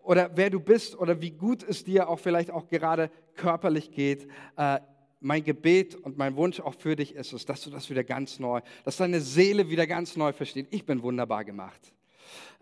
[0.00, 4.28] oder wer du bist oder wie gut es dir auch vielleicht auch gerade körperlich geht,
[4.56, 4.78] äh,
[5.20, 8.38] mein Gebet und mein Wunsch auch für dich ist es, dass du das wieder ganz
[8.38, 10.68] neu, dass deine Seele wieder ganz neu versteht.
[10.70, 11.92] Ich bin wunderbar gemacht.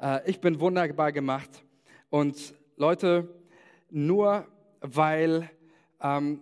[0.00, 1.50] Äh, ich bin wunderbar gemacht.
[2.10, 3.28] Und Leute,
[3.90, 4.46] nur
[4.80, 5.50] weil,
[6.00, 6.40] ähm,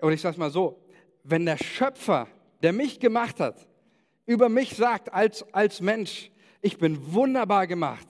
[0.00, 0.80] oder ich sage mal so,
[1.24, 2.28] wenn der Schöpfer,
[2.62, 3.67] der mich gemacht hat,
[4.28, 8.06] über mich sagt als, als Mensch, ich bin wunderbar gemacht,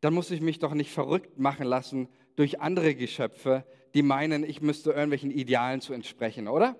[0.00, 4.62] dann muss ich mich doch nicht verrückt machen lassen durch andere Geschöpfe, die meinen, ich
[4.62, 6.76] müsste irgendwelchen Idealen zu entsprechen, oder?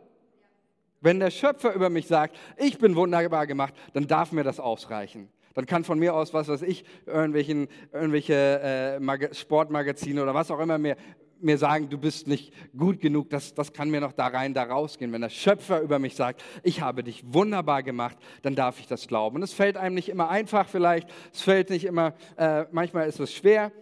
[1.01, 5.29] Wenn der Schöpfer über mich sagt, ich bin wunderbar gemacht, dann darf mir das ausreichen.
[5.55, 10.61] Dann kann von mir aus, was weiß ich, irgendwelchen, irgendwelche äh, Sportmagazine oder was auch
[10.61, 10.97] immer mir,
[11.43, 14.65] mir sagen, du bist nicht gut genug, das, das kann mir noch da rein, da
[14.65, 15.13] rausgehen.
[15.13, 19.07] Wenn der Schöpfer über mich sagt, ich habe dich wunderbar gemacht, dann darf ich das
[19.09, 19.37] glauben.
[19.37, 23.21] Und es fällt einem nicht immer einfach vielleicht, es fällt nicht immer, äh, manchmal ist
[23.21, 23.73] es schwer,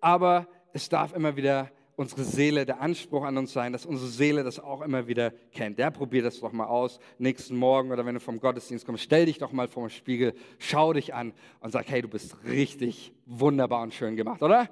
[0.00, 4.44] aber es darf immer wieder unsere Seele, der Anspruch an uns sein, dass unsere Seele
[4.44, 5.78] das auch immer wieder kennt.
[5.78, 9.26] Der probier das doch mal aus, nächsten Morgen oder wenn du vom Gottesdienst kommst, stell
[9.26, 13.12] dich doch mal vor den Spiegel, schau dich an und sag, hey, du bist richtig
[13.24, 14.68] wunderbar und schön gemacht, oder?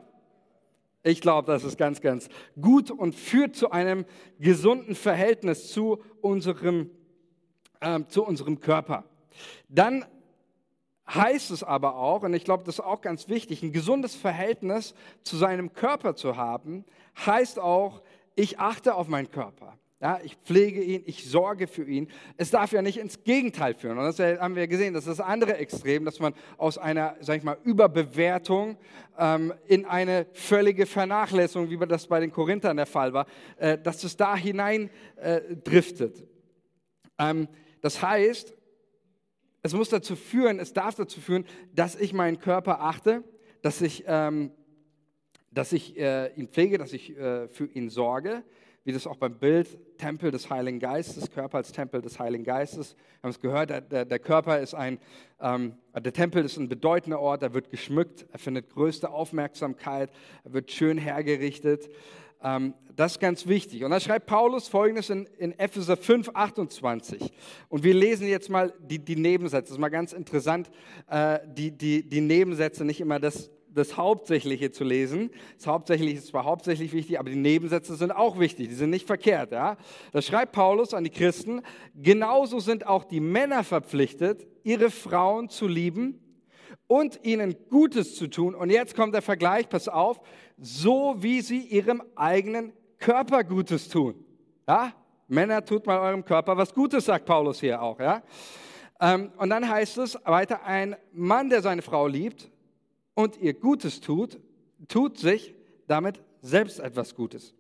[1.07, 4.07] Ich glaube, das ist ganz, ganz gut und führt zu einem
[4.41, 6.91] gesunden Verhältnis zu unserem,
[7.81, 9.05] äh, zu unserem Körper.
[9.69, 10.07] Dann
[11.07, 14.95] heißt es aber auch, und ich glaube, das ist auch ganz wichtig, ein gesundes Verhältnis
[15.23, 16.87] zu seinem Körper zu haben,
[17.27, 18.03] heißt auch,
[18.35, 19.79] ich achte auf meinen Körper.
[20.05, 22.09] Ja, ich pflege ihn, ich sorge für ihn.
[22.37, 23.97] Es darf ja nicht ins Gegenteil führen.
[23.97, 27.39] Und das haben wir gesehen, das ist das andere Extrem, dass man aus einer, sag
[27.39, 28.77] ich mal, Überbewertung
[29.19, 33.25] ähm, in eine völlige Vernachlässigung, wie das bei den Korinthern der Fall war,
[33.57, 36.23] äh, dass es da hinein äh, driftet.
[37.19, 37.49] Ähm,
[37.81, 38.55] das heißt,
[39.63, 43.25] es muss dazu führen, es darf dazu führen, dass ich meinen Körper achte,
[43.63, 44.51] dass ich, ähm,
[45.51, 48.45] dass ich äh, ihn pflege, dass ich äh, für ihn sorge,
[48.85, 52.95] wie das auch beim Bild Tempel des Heiligen Geistes, Körper als Tempel des Heiligen Geistes.
[52.95, 54.99] Wir haben es gehört, der, der Körper ist ein,
[55.41, 60.11] ähm, der Tempel ist ein bedeutender Ort, er wird geschmückt, er findet größte Aufmerksamkeit,
[60.45, 61.89] er wird schön hergerichtet.
[62.43, 63.85] Ähm, das ist ganz wichtig.
[63.85, 67.33] Und da schreibt Paulus folgendes in, in Epheser 5, 28.
[67.71, 69.69] Und wir lesen jetzt mal die, die Nebensätze.
[69.69, 70.71] Das ist mal ganz interessant,
[71.09, 75.31] äh, die, die, die Nebensätze nicht immer das, das Hauptsächliche zu lesen.
[75.57, 78.69] Das Hauptsächliche ist zwar hauptsächlich wichtig, aber die Nebensätze sind auch wichtig.
[78.69, 79.53] Die sind nicht verkehrt.
[79.53, 79.77] Ja?
[80.13, 81.63] Da schreibt Paulus an die Christen,
[81.95, 86.21] genauso sind auch die Männer verpflichtet, ihre Frauen zu lieben
[86.87, 88.55] und ihnen Gutes zu tun.
[88.55, 90.21] Und jetzt kommt der Vergleich, pass auf,
[90.57, 94.15] so wie sie ihrem eigenen Körper Gutes tun.
[94.69, 94.93] Ja?
[95.27, 97.99] Männer, tut mal eurem Körper was Gutes, sagt Paulus hier auch.
[97.99, 98.23] Ja?
[99.01, 102.51] Ähm, und dann heißt es weiter, ein Mann, der seine Frau liebt
[103.15, 104.39] und ihr Gutes tut,
[104.89, 105.55] tut sich
[105.87, 107.55] damit selbst etwas Gutes.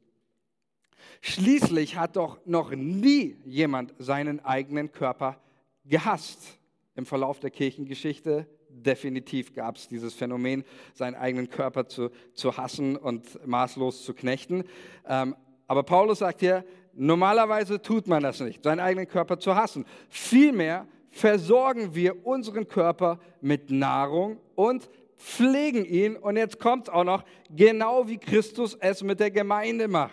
[1.20, 5.40] Schließlich hat doch noch nie jemand seinen eigenen Körper
[5.84, 6.58] gehasst.
[6.94, 10.64] Im Verlauf der Kirchengeschichte definitiv gab es dieses Phänomen,
[10.94, 14.64] seinen eigenen Körper zu, zu hassen und maßlos zu knechten.
[15.08, 15.36] Ähm,
[15.66, 19.86] aber Paulus sagt hier, normalerweise tut man das nicht, seinen eigenen Körper zu hassen.
[20.08, 24.88] Vielmehr versorgen wir unseren Körper mit Nahrung und
[25.24, 26.16] pflegen ihn.
[26.16, 30.12] Und jetzt kommt auch noch, genau wie Christus es mit der Gemeinde macht.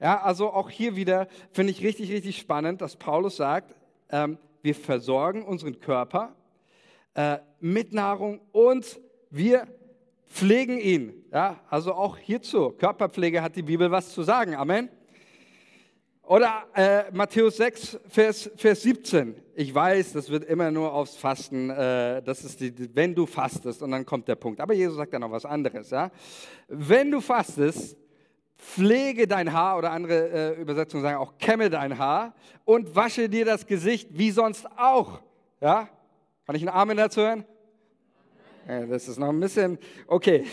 [0.00, 3.74] Ja, also auch hier wieder finde ich richtig, richtig spannend, dass Paulus sagt,
[4.10, 6.34] ähm, wir versorgen unseren Körper
[7.14, 9.68] äh, mit Nahrung und wir
[10.26, 11.24] pflegen ihn.
[11.32, 14.56] Ja, also auch hierzu, Körperpflege hat die Bibel was zu sagen.
[14.56, 14.88] Amen.
[16.26, 19.34] Oder äh, Matthäus 6, Vers, Vers 17.
[19.54, 23.82] Ich weiß, das wird immer nur aufs Fasten, äh, das ist die, wenn du fastest
[23.82, 24.60] und dann kommt der Punkt.
[24.60, 25.90] Aber Jesus sagt dann noch was anderes.
[25.90, 26.10] Ja?
[26.68, 27.98] Wenn du fastest,
[28.56, 32.34] pflege dein Haar oder andere äh, Übersetzungen sagen auch kämme dein Haar
[32.64, 35.20] und wasche dir das Gesicht wie sonst auch.
[35.60, 35.90] Ja?
[36.46, 37.44] Kann ich einen Amen dazu hören?
[38.66, 40.44] Ja, das ist noch ein bisschen, okay.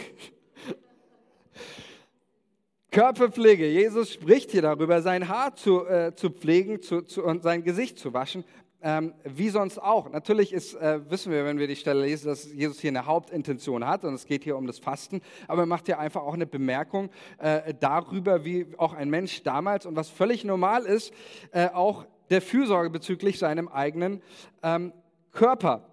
[2.91, 3.67] Körperpflege.
[3.67, 7.97] Jesus spricht hier darüber, sein Haar zu, äh, zu pflegen zu, zu, und sein Gesicht
[7.97, 8.43] zu waschen
[8.81, 10.09] ähm, wie sonst auch.
[10.09, 13.87] Natürlich ist, äh, wissen wir, wenn wir die Stelle lesen, dass Jesus hier eine Hauptintention
[13.87, 16.47] hat und es geht hier um das Fasten, aber er macht hier einfach auch eine
[16.47, 21.13] Bemerkung äh, darüber, wie auch ein Mensch damals und was völlig normal ist,
[21.51, 24.21] äh, auch der Fürsorge bezüglich seinem eigenen
[24.63, 24.93] ähm,
[25.31, 25.87] Körper.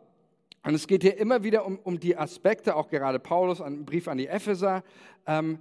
[0.64, 4.08] Und es geht hier immer wieder um, um die Aspekte, auch gerade Paulus, ein Brief
[4.08, 4.82] an die Epheser,
[5.26, 5.58] ähm,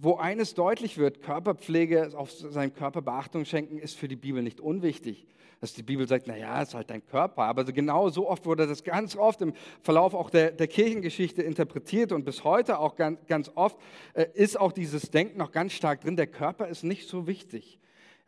[0.00, 4.60] wo eines deutlich wird, Körperpflege, auf seinen Körper Beachtung schenken, ist für die Bibel nicht
[4.60, 5.26] unwichtig
[5.60, 7.42] dass die Bibel sagt, naja, es ist halt dein Körper.
[7.42, 12.12] Aber genau so oft wurde das ganz oft im Verlauf auch der, der Kirchengeschichte interpretiert
[12.12, 13.76] und bis heute auch ganz, ganz oft
[14.14, 17.79] äh, ist auch dieses Denken noch ganz stark drin, der Körper ist nicht so wichtig.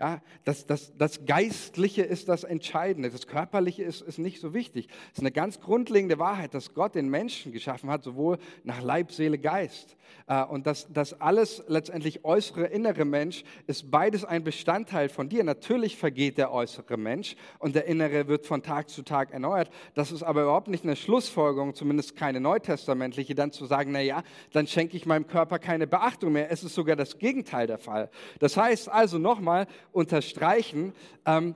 [0.02, 4.88] Ja, das, das, das Geistliche ist das Entscheidende, das Körperliche ist, ist nicht so wichtig.
[5.12, 9.12] Es ist eine ganz grundlegende Wahrheit, dass Gott den Menschen geschaffen hat, sowohl nach Leib,
[9.12, 9.96] Seele, Geist.
[10.26, 15.44] Äh, und dass das alles letztendlich äußere, innere Mensch ist beides ein Bestandteil von dir.
[15.44, 19.70] Natürlich vergeht der äußere Mensch und der innere wird von Tag zu Tag erneuert.
[19.94, 24.66] Das ist aber überhaupt nicht eine Schlussfolgerung, zumindest keine neutestamentliche, dann zu sagen, naja, dann
[24.66, 26.50] schenke ich meinem Körper keine Beachtung mehr.
[26.50, 28.10] Es ist sogar das Gegenteil der Fall.
[28.40, 30.92] Das heißt also nochmal unterstreichen,
[31.26, 31.54] ähm,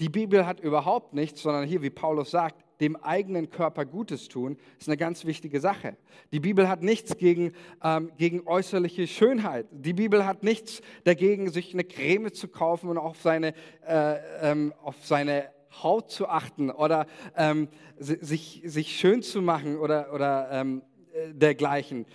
[0.00, 4.58] die Bibel hat überhaupt nichts, sondern hier, wie Paulus sagt, dem eigenen Körper Gutes tun,
[4.78, 5.96] ist eine ganz wichtige Sache.
[6.32, 9.66] Die Bibel hat nichts gegen, ähm, gegen äußerliche Schönheit.
[9.70, 13.54] Die Bibel hat nichts dagegen, sich eine Creme zu kaufen und auf seine,
[13.86, 15.50] äh, ähm, auf seine
[15.82, 20.82] Haut zu achten oder ähm, sich, sich schön zu machen oder, oder ähm,
[21.14, 22.06] äh, dergleichen.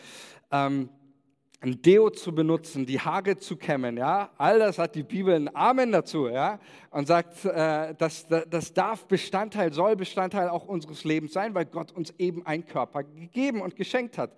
[1.63, 5.55] Ein Deo zu benutzen, die Haare zu kämmen, ja, all das hat die Bibel ein
[5.55, 11.33] Amen dazu, ja, und sagt, äh, das, das darf Bestandteil, soll Bestandteil auch unseres Lebens
[11.33, 14.35] sein, weil Gott uns eben einen Körper gegeben und geschenkt hat.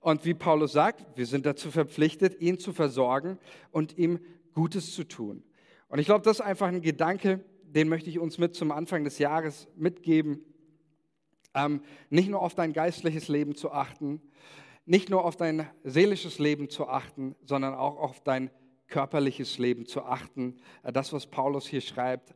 [0.00, 3.38] Und wie Paulus sagt, wir sind dazu verpflichtet, ihn zu versorgen
[3.70, 4.18] und ihm
[4.54, 5.42] Gutes zu tun.
[5.88, 9.04] Und ich glaube, das ist einfach ein Gedanke, den möchte ich uns mit zum Anfang
[9.04, 10.40] des Jahres mitgeben.
[11.54, 14.22] Ähm, nicht nur auf dein geistliches Leben zu achten,
[14.86, 18.50] nicht nur auf dein seelisches Leben zu achten, sondern auch auf dein
[18.88, 20.56] körperliches Leben zu achten.
[20.82, 22.34] Äh, das, was Paulus hier schreibt,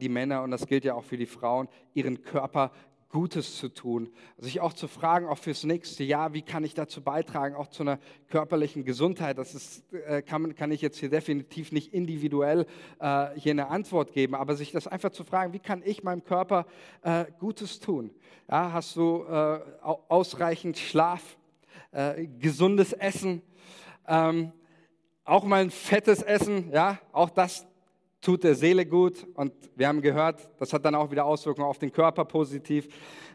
[0.00, 2.70] die Männer, und das gilt ja auch für die Frauen, ihren Körper
[3.14, 4.10] Gutes zu tun.
[4.38, 7.84] Sich auch zu fragen, auch fürs nächste Jahr, wie kann ich dazu beitragen, auch zu
[7.84, 9.38] einer körperlichen Gesundheit.
[9.38, 12.66] Das ist, äh, kann, kann ich jetzt hier definitiv nicht individuell
[12.98, 16.24] äh, hier eine Antwort geben, aber sich das einfach zu fragen, wie kann ich meinem
[16.24, 16.66] Körper
[17.02, 18.10] äh, Gutes tun?
[18.50, 19.60] Ja, hast du äh,
[20.08, 21.36] ausreichend Schlaf?
[21.94, 23.40] Äh, gesundes Essen,
[24.06, 24.52] ähm,
[25.24, 27.66] auch mal ein fettes Essen, ja, auch das
[28.20, 31.78] tut der Seele gut und wir haben gehört, das hat dann auch wieder Auswirkungen auf
[31.78, 32.88] den Körper positiv.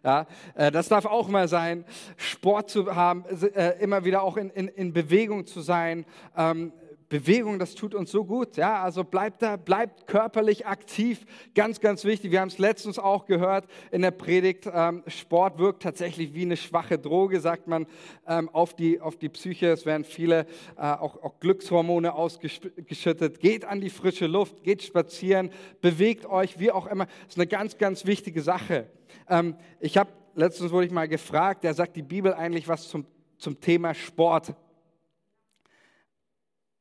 [0.04, 1.86] Ja, äh, das darf auch mal sein,
[2.18, 6.74] Sport zu haben, äh, immer wieder auch in, in, in Bewegung zu sein, ähm,
[7.10, 8.56] Bewegung, das tut uns so gut.
[8.56, 11.26] Ja, also bleibt da, bleibt körperlich aktiv.
[11.56, 12.32] Ganz, ganz wichtig.
[12.32, 14.70] Wir haben es letztens auch gehört in der Predigt.
[14.72, 17.88] Ähm, Sport wirkt tatsächlich wie eine schwache Droge, sagt man,
[18.28, 19.72] ähm, auf, die, auf die Psyche.
[19.72, 20.46] Es werden viele
[20.78, 23.40] äh, auch, auch Glückshormone ausgeschüttet.
[23.40, 25.50] Geht an die frische Luft, geht spazieren,
[25.82, 27.08] bewegt euch, wie auch immer.
[27.08, 28.88] Das ist eine ganz, ganz wichtige Sache.
[29.28, 33.06] Ähm, ich habe letztens wurde ich mal gefragt, der sagt die Bibel eigentlich was zum,
[33.38, 34.54] zum Thema Sport?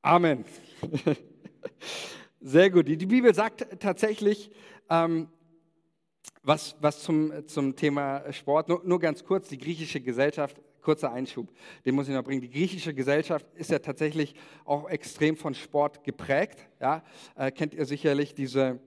[0.03, 0.45] Amen.
[2.41, 2.87] Sehr gut.
[2.87, 4.51] Die Bibel sagt tatsächlich
[4.89, 5.29] ähm,
[6.43, 8.69] was, was zum, zum Thema Sport.
[8.69, 11.53] Nur, nur ganz kurz, die griechische Gesellschaft, kurzer Einschub,
[11.85, 12.41] den muss ich noch bringen.
[12.41, 14.35] Die griechische Gesellschaft ist ja tatsächlich
[14.65, 16.69] auch extrem von Sport geprägt.
[16.81, 17.03] Ja?
[17.35, 18.79] Äh, kennt ihr sicherlich diese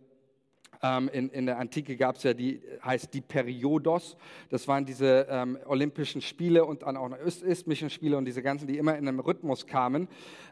[0.84, 4.18] ähm, in, in, der Antike gab es ja die, heißt die Periodos.
[4.50, 8.78] Das waren diese ähm, Olympischen Spiele und dann auch Isthmischen Spiele und diese ganzen, die
[8.78, 10.08] immer in einem Rhythmus kamen.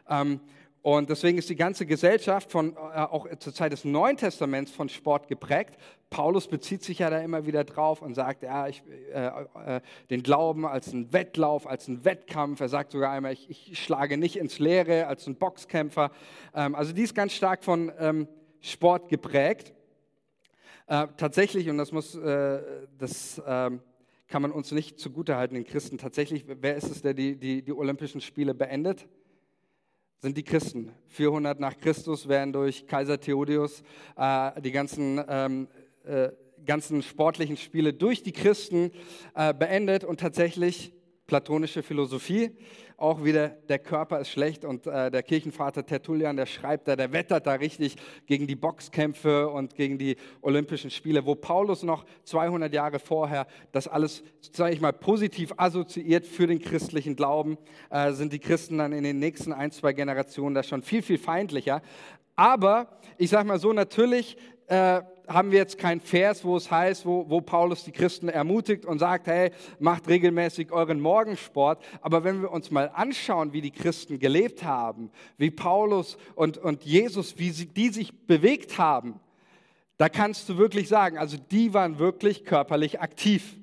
[0.08, 0.40] Ähm,
[0.82, 4.88] und deswegen ist die ganze Gesellschaft von, äh, auch zur Zeit des Neuen Testaments von
[4.88, 5.76] Sport geprägt.
[6.08, 10.22] Paulus bezieht sich ja da immer wieder drauf und sagt, ja, ich, äh, äh, den
[10.22, 12.60] Glauben als einen Wettlauf, als einen Wettkampf.
[12.60, 16.12] Er sagt sogar einmal, ich, ich schlage nicht ins Leere als ein Boxkämpfer.
[16.54, 18.26] Ähm, also die ist ganz stark von ähm,
[18.62, 19.74] Sport geprägt.
[20.90, 22.60] Äh, tatsächlich, und das muss, äh,
[22.98, 23.80] das ähm,
[24.26, 27.72] kann man uns nicht zugutehalten, den Christen, tatsächlich, wer ist es, der die, die, die
[27.72, 29.06] Olympischen Spiele beendet?
[30.18, 30.90] Sind die Christen.
[31.06, 33.84] 400 nach Christus werden durch Kaiser Theodius
[34.16, 35.68] äh, die ganzen, ähm,
[36.02, 36.30] äh,
[36.66, 38.90] ganzen sportlichen Spiele durch die Christen
[39.36, 40.92] äh, beendet und tatsächlich
[41.30, 42.50] platonische Philosophie.
[42.96, 47.12] Auch wieder, der Körper ist schlecht und äh, der Kirchenvater Tertullian, der schreibt da, der
[47.12, 47.94] wettert da richtig
[48.26, 53.86] gegen die Boxkämpfe und gegen die Olympischen Spiele, wo Paulus noch 200 Jahre vorher das
[53.86, 57.58] alles, sage ich mal, positiv assoziiert für den christlichen Glauben,
[57.90, 61.18] äh, sind die Christen dann in den nächsten ein, zwei Generationen da schon viel, viel
[61.18, 61.80] feindlicher.
[62.34, 65.00] Aber ich sage mal so, natürlich äh,
[65.30, 68.98] haben wir jetzt keinen Vers, wo es heißt, wo, wo Paulus die Christen ermutigt und
[68.98, 71.82] sagt, hey, macht regelmäßig euren Morgensport.
[72.02, 76.84] Aber wenn wir uns mal anschauen, wie die Christen gelebt haben, wie Paulus und, und
[76.84, 79.20] Jesus, wie sie, die sich bewegt haben,
[79.98, 83.56] da kannst du wirklich sagen, also die waren wirklich körperlich aktiv.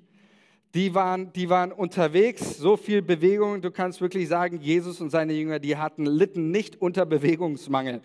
[0.73, 5.33] Die waren, die waren unterwegs, so viel Bewegung, du kannst wirklich sagen, Jesus und seine
[5.33, 8.01] Jünger, die hatten, litten nicht unter Bewegungsmangel.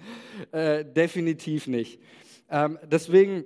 [0.50, 2.00] Äh, definitiv nicht.
[2.52, 3.44] Ähm, deswegen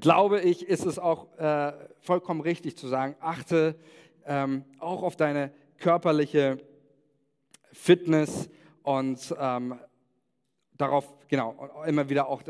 [0.00, 3.76] glaube ich, ist es auch äh, vollkommen richtig zu sagen, achte
[4.24, 6.56] ähm, auch auf deine körperliche
[7.72, 8.48] Fitness
[8.82, 9.78] und ähm,
[10.72, 12.42] darauf, genau, immer wieder auch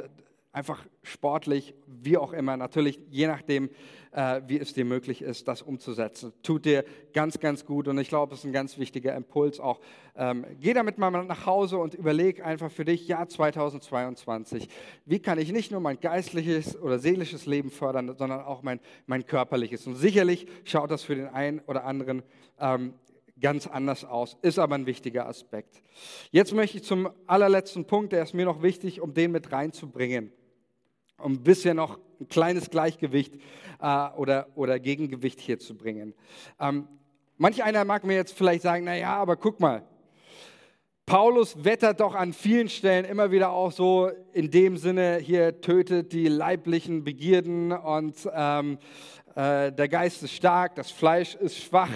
[0.56, 3.68] einfach sportlich, wie auch immer, natürlich je nachdem,
[4.12, 6.32] äh, wie es dir möglich ist, das umzusetzen.
[6.42, 6.82] Tut dir
[7.12, 9.80] ganz, ganz gut und ich glaube, es ist ein ganz wichtiger Impuls auch.
[10.16, 14.70] Ähm, geh damit mal nach Hause und überleg einfach für dich, Jahr 2022,
[15.04, 19.26] wie kann ich nicht nur mein geistliches oder seelisches Leben fördern, sondern auch mein, mein
[19.26, 19.86] körperliches.
[19.86, 22.22] Und sicherlich schaut das für den einen oder anderen
[22.58, 22.94] ähm,
[23.38, 25.82] ganz anders aus, ist aber ein wichtiger Aspekt.
[26.30, 30.32] Jetzt möchte ich zum allerletzten Punkt, der ist mir noch wichtig, um den mit reinzubringen
[31.18, 33.34] um ein bisschen noch ein kleines Gleichgewicht
[33.80, 36.14] äh, oder, oder Gegengewicht hier zu bringen.
[36.60, 36.88] Ähm,
[37.36, 39.82] manch einer mag mir jetzt vielleicht sagen, naja, aber guck mal,
[41.06, 46.12] Paulus wettert doch an vielen Stellen immer wieder auch so in dem Sinne, hier tötet
[46.12, 48.78] die leiblichen Begierden und ähm,
[49.36, 51.92] äh, der Geist ist stark, das Fleisch ist schwach.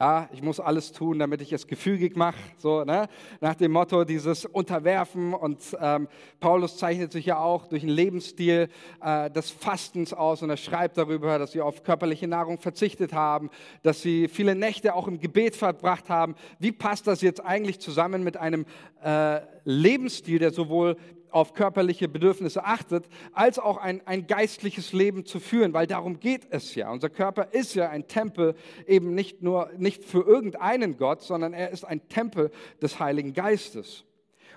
[0.00, 2.36] Ja, ich muss alles tun, damit ich es gefügig mache.
[2.58, 3.08] So, ne?
[3.40, 5.34] Nach dem Motto dieses Unterwerfen.
[5.34, 6.06] Und ähm,
[6.38, 8.68] Paulus zeichnet sich ja auch durch einen Lebensstil
[9.02, 10.40] äh, des Fastens aus.
[10.42, 13.50] Und er schreibt darüber, dass sie auf körperliche Nahrung verzichtet haben,
[13.82, 16.36] dass sie viele Nächte auch im Gebet verbracht haben.
[16.60, 18.66] Wie passt das jetzt eigentlich zusammen mit einem
[19.02, 20.96] äh, Lebensstil, der sowohl
[21.30, 26.46] auf körperliche Bedürfnisse achtet, als auch ein, ein geistliches Leben zu führen, weil darum geht
[26.50, 26.90] es ja.
[26.90, 28.54] Unser Körper ist ja ein Tempel,
[28.86, 34.04] eben nicht nur nicht für irgendeinen Gott, sondern er ist ein Tempel des Heiligen Geistes.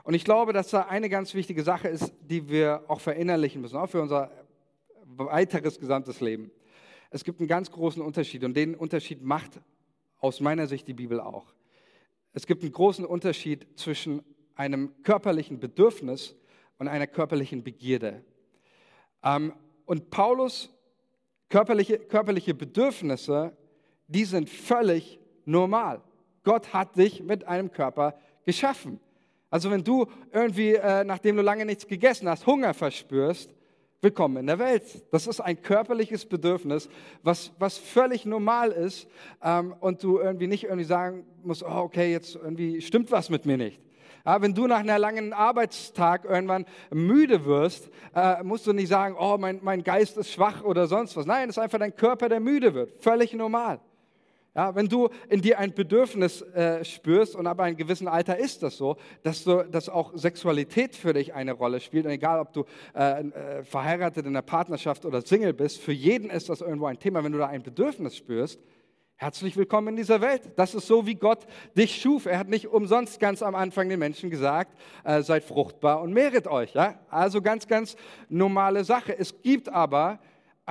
[0.03, 3.77] Und ich glaube, dass da eine ganz wichtige Sache ist, die wir auch verinnerlichen müssen,
[3.77, 4.31] auch für unser
[5.17, 6.51] weiteres gesamtes Leben.
[7.11, 9.59] Es gibt einen ganz großen Unterschied und den Unterschied macht
[10.19, 11.53] aus meiner Sicht die Bibel auch.
[12.33, 14.23] Es gibt einen großen Unterschied zwischen
[14.55, 16.35] einem körperlichen Bedürfnis
[16.77, 18.23] und einer körperlichen Begierde.
[19.23, 19.53] Ähm,
[19.85, 20.69] und Paulus
[21.49, 23.55] körperliche, körperliche Bedürfnisse,
[24.07, 26.01] die sind völlig normal.
[26.43, 28.99] Gott hat dich mit einem Körper geschaffen.
[29.49, 33.53] Also wenn du irgendwie, äh, nachdem du lange nichts gegessen hast, Hunger verspürst,
[34.03, 34.83] willkommen in der Welt.
[35.11, 36.89] Das ist ein körperliches Bedürfnis,
[37.21, 39.07] was, was völlig normal ist
[39.43, 43.45] ähm, und du irgendwie nicht irgendwie sagen musst, oh, okay, jetzt irgendwie stimmt was mit
[43.45, 43.79] mir nicht.
[44.25, 49.15] Ja, wenn du nach einem langen Arbeitstag irgendwann müde wirst, äh, musst du nicht sagen,
[49.19, 51.27] oh, mein, mein Geist ist schwach oder sonst was.
[51.27, 53.03] Nein, es ist einfach dein Körper, der müde wird.
[53.03, 53.79] Völlig normal.
[54.53, 58.63] Ja, wenn du in dir ein Bedürfnis äh, spürst, und ab einem gewissen Alter ist
[58.63, 62.51] das so, dass, du, dass auch Sexualität für dich eine Rolle spielt, und egal ob
[62.51, 66.87] du äh, äh, verheiratet in der Partnerschaft oder Single bist, für jeden ist das irgendwo
[66.87, 67.23] ein Thema.
[67.23, 68.59] Wenn du da ein Bedürfnis spürst,
[69.15, 70.49] Herzlich willkommen in dieser Welt.
[70.55, 71.45] Das ist so, wie Gott
[71.77, 72.25] dich schuf.
[72.25, 76.47] Er hat nicht umsonst ganz am Anfang den Menschen gesagt, äh, seid fruchtbar und mehret
[76.47, 76.73] euch.
[76.73, 76.99] Ja?
[77.07, 77.95] Also ganz, ganz
[78.29, 79.15] normale Sache.
[79.15, 80.17] Es gibt aber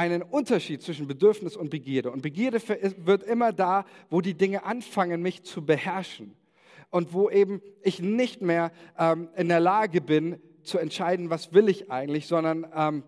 [0.00, 2.10] einen Unterschied zwischen Bedürfnis und Begierde.
[2.10, 2.58] Und Begierde
[3.04, 6.34] wird immer da, wo die Dinge anfangen, mich zu beherrschen.
[6.88, 11.68] Und wo eben ich nicht mehr ähm, in der Lage bin, zu entscheiden, was will
[11.68, 13.02] ich eigentlich, sondern ähm,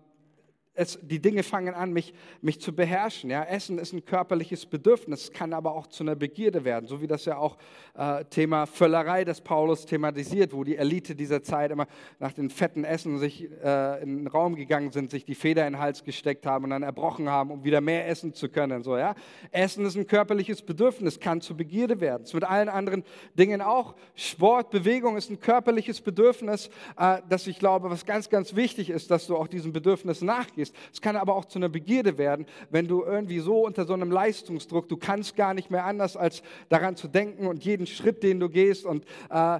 [0.75, 3.29] es, die Dinge fangen an, mich, mich zu beherrschen.
[3.29, 3.43] Ja?
[3.43, 7.25] Essen ist ein körperliches Bedürfnis, kann aber auch zu einer Begierde werden, so wie das
[7.25, 7.57] ja auch
[7.93, 11.85] äh, Thema Völlerei des Paulus thematisiert, wo die Elite dieser Zeit immer
[12.19, 15.73] nach den fetten Essen sich äh, in den Raum gegangen sind, sich die Feder in
[15.73, 18.81] den Hals gesteckt haben und dann erbrochen haben, um wieder mehr essen zu können.
[18.81, 19.13] So, ja?
[19.51, 22.23] Essen ist ein körperliches Bedürfnis, kann zu Begierde werden.
[22.23, 23.03] Es mit allen anderen
[23.37, 23.93] Dingen auch.
[24.15, 29.11] Sport, Bewegung ist ein körperliches Bedürfnis, äh, das ich glaube, was ganz, ganz wichtig ist,
[29.11, 30.75] dass du auch diesem Bedürfnis nachgehst gehst.
[30.91, 34.11] Es kann aber auch zu einer Begierde werden, wenn du irgendwie so unter so einem
[34.11, 38.39] Leistungsdruck, du kannst gar nicht mehr anders, als daran zu denken und jeden Schritt, den
[38.39, 39.59] du gehst und äh,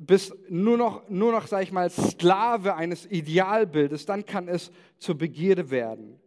[0.00, 5.16] bist nur noch, nur noch, sag ich mal, Sklave eines Idealbildes, dann kann es zur
[5.16, 6.18] Begierde werden.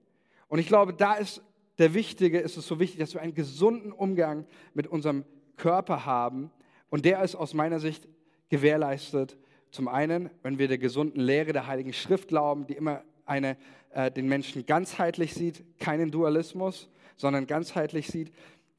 [0.47, 1.41] Und ich glaube, da ist
[1.77, 5.25] der Wichtige ist es so wichtig, dass wir einen gesunden Umgang mit unserem
[5.57, 6.51] Körper haben.
[6.89, 8.07] Und der ist aus meiner Sicht
[8.49, 9.37] gewährleistet.
[9.71, 13.57] Zum einen, wenn wir der gesunden Lehre der Heiligen Schrift glauben, die immer eine,
[13.93, 18.31] äh, den Menschen ganzheitlich sieht, keinen Dualismus, sondern ganzheitlich sieht.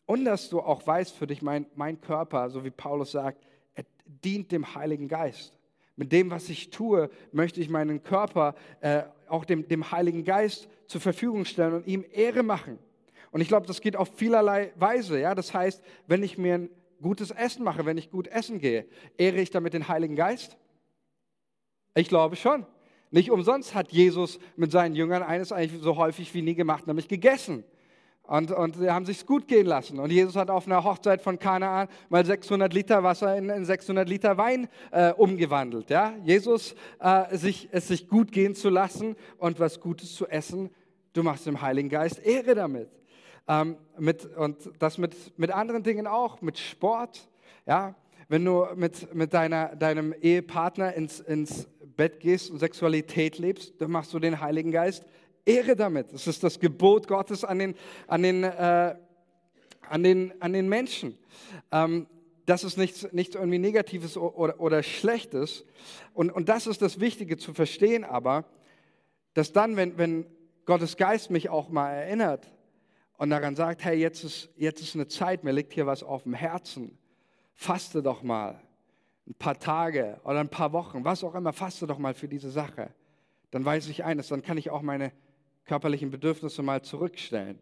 [0.06, 3.44] Und dass du auch weißt für dich, mein, mein Körper, so wie Paulus sagt,
[3.74, 5.56] er dient dem Heiligen Geist.
[5.96, 10.68] Mit dem, was ich tue, möchte ich meinen Körper äh, auch dem, dem Heiligen Geist
[10.86, 12.78] zur Verfügung stellen und ihm Ehre machen.
[13.30, 15.18] Und ich glaube, das geht auf vielerlei Weise.
[15.18, 15.34] Ja?
[15.34, 18.86] Das heißt, wenn ich mir ein gutes Essen mache, wenn ich gut essen gehe,
[19.16, 20.56] ehre ich damit den Heiligen Geist?
[21.94, 22.66] Ich glaube schon.
[23.12, 27.08] Nicht umsonst hat Jesus mit seinen Jüngern eines eigentlich so häufig wie nie gemacht, nämlich
[27.08, 27.62] gegessen.
[28.22, 29.98] Und, und sie haben sich gut gehen lassen.
[29.98, 34.08] Und Jesus hat auf einer Hochzeit von Kanaan mal 600 Liter Wasser in, in 600
[34.08, 35.90] Liter Wein äh, umgewandelt.
[35.90, 36.14] Ja?
[36.24, 40.70] Jesus, äh, sich, es sich gut gehen zu lassen und was Gutes zu essen,
[41.12, 42.88] du machst dem Heiligen Geist Ehre damit.
[43.46, 47.28] Ähm, mit, und das mit, mit anderen Dingen auch, mit Sport.
[47.66, 47.94] Ja?
[48.28, 53.90] Wenn du mit, mit deiner, deinem Ehepartner ins, ins Bett gehst und Sexualität lebst, dann
[53.90, 55.04] machst du den Heiligen Geist
[55.44, 56.12] Ehre damit.
[56.12, 57.74] Das ist das Gebot Gottes an den,
[58.06, 58.94] an den, äh,
[59.88, 61.18] an den, an den Menschen.
[61.70, 62.06] Ähm,
[62.46, 65.64] das ist nichts, nichts irgendwie Negatives oder, oder Schlechtes.
[66.12, 68.44] Und, und das ist das Wichtige zu verstehen, aber,
[69.34, 70.26] dass dann, wenn, wenn
[70.64, 72.52] Gottes Geist mich auch mal erinnert
[73.16, 76.24] und daran sagt, hey, jetzt ist, jetzt ist eine Zeit, mir liegt hier was auf
[76.24, 76.98] dem Herzen,
[77.54, 78.60] faste doch mal
[79.26, 82.50] ein paar Tage oder ein paar Wochen, was auch immer, faste doch mal für diese
[82.50, 82.90] Sache.
[83.50, 85.12] Dann weiß ich eines, dann kann ich auch meine
[85.64, 87.58] körperlichen Bedürfnisse mal zurückstellen.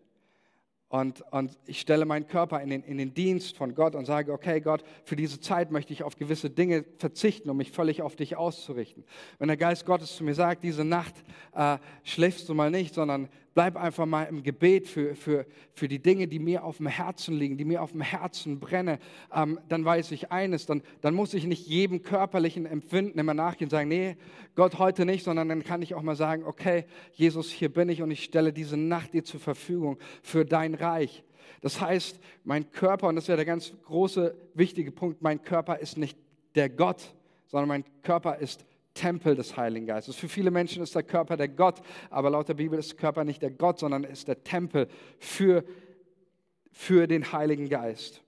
[0.90, 4.32] Und, und ich stelle meinen Körper in den, in den Dienst von Gott und sage,
[4.32, 8.16] okay Gott, für diese Zeit möchte ich auf gewisse Dinge verzichten, um mich völlig auf
[8.16, 9.04] dich auszurichten.
[9.38, 11.14] Wenn der Geist Gottes zu mir sagt, diese Nacht
[11.54, 13.28] äh, schläfst du mal nicht, sondern
[13.60, 15.44] bleib einfach mal im Gebet für, für,
[15.74, 18.96] für die Dinge, die mir auf dem Herzen liegen, die mir auf dem Herzen brennen,
[19.34, 23.66] ähm, dann weiß ich eines, dann, dann muss ich nicht jedem körperlichen Empfinden immer nachgehen
[23.66, 24.16] und sagen, nee,
[24.54, 28.00] Gott heute nicht, sondern dann kann ich auch mal sagen, okay, Jesus, hier bin ich
[28.00, 31.22] und ich stelle diese Nacht dir zur Verfügung für dein Reich.
[31.60, 35.98] Das heißt, mein Körper, und das wäre der ganz große, wichtige Punkt, mein Körper ist
[35.98, 36.16] nicht
[36.54, 37.14] der Gott,
[37.48, 38.64] sondern mein Körper ist
[39.00, 40.14] Tempel des Heiligen Geistes.
[40.14, 41.80] Für viele Menschen ist der Körper der Gott,
[42.10, 44.88] aber laut der Bibel ist der Körper nicht der Gott, sondern ist der Tempel
[45.18, 45.64] für,
[46.70, 48.22] für den Heiligen Geist.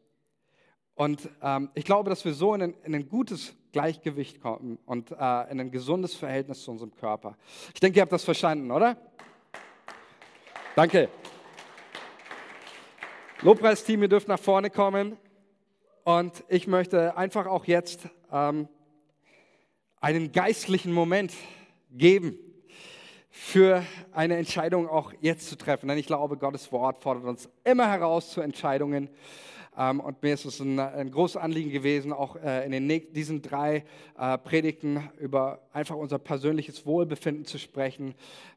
[0.95, 5.11] Und ähm, ich glaube, dass wir so in ein, in ein gutes Gleichgewicht kommen und
[5.11, 7.37] äh, in ein gesundes Verhältnis zu unserem Körper.
[7.75, 8.97] Ich denke, ihr habt das verstanden, oder?
[10.75, 11.11] Danke.
[13.43, 15.19] Lobpreisteam, ihr dürft nach vorne kommen.
[16.05, 18.69] Und ich möchte einfach auch jetzt ähm,
[20.03, 21.33] einen geistlichen Moment
[21.93, 22.37] geben
[23.31, 25.89] für eine Entscheidung auch jetzt zu treffen.
[25.89, 29.09] Denn ich glaube, Gottes Wort fordert uns immer heraus zu Entscheidungen.
[29.79, 33.43] Ähm, und mir ist es ein, ein großes Anliegen gewesen, auch äh, in den, diesen
[33.43, 33.85] drei
[34.19, 38.15] äh, Predigten über einfach unser persönliches Wohlbefinden zu sprechen,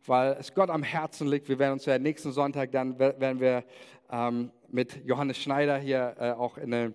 [0.08, 1.48] weil es Gott am Herzen liegt.
[1.48, 3.64] Wir werden uns ja nächsten Sonntag dann, werden wir
[4.12, 6.94] ähm, mit Johannes Schneider hier äh, auch in eine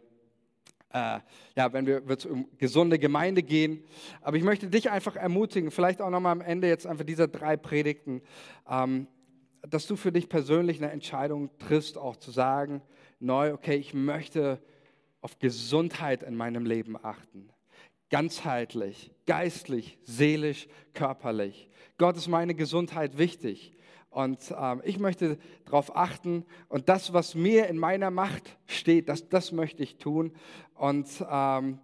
[0.93, 1.21] äh,
[1.57, 3.85] ja, wenn wir wird um gesunde Gemeinde gehen.
[4.21, 7.57] Aber ich möchte dich einfach ermutigen, vielleicht auch nochmal am Ende jetzt einfach dieser drei
[7.57, 8.23] Predigten,
[8.69, 9.07] ähm,
[9.69, 12.83] dass du für dich persönlich eine Entscheidung triffst, auch zu sagen,
[13.19, 14.61] neu, okay, ich möchte
[15.21, 17.51] auf Gesundheit in meinem Leben achten.
[18.09, 21.69] Ganzheitlich, geistlich, seelisch, körperlich.
[21.99, 23.75] Gott ist meine Gesundheit wichtig.
[24.11, 29.29] Und ähm, ich möchte darauf achten und das, was mir in meiner Macht steht, das,
[29.29, 30.33] das möchte ich tun.
[30.75, 31.79] Und ähm,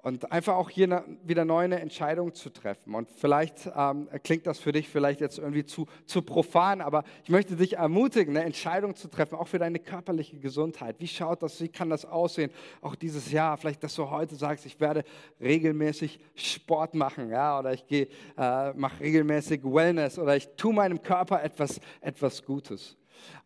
[0.00, 2.94] und einfach auch hier wieder neu eine Entscheidung zu treffen.
[2.94, 7.30] Und vielleicht ähm, klingt das für dich vielleicht jetzt irgendwie zu, zu profan, aber ich
[7.30, 10.96] möchte dich ermutigen, eine Entscheidung zu treffen, auch für deine körperliche Gesundheit.
[11.00, 12.52] Wie schaut das, wie kann das aussehen?
[12.80, 15.02] Auch dieses Jahr, vielleicht, dass du heute sagst, ich werde
[15.40, 21.42] regelmäßig Sport machen, ja, oder ich äh, mache regelmäßig Wellness oder ich tue meinem Körper
[21.42, 22.96] etwas, etwas Gutes.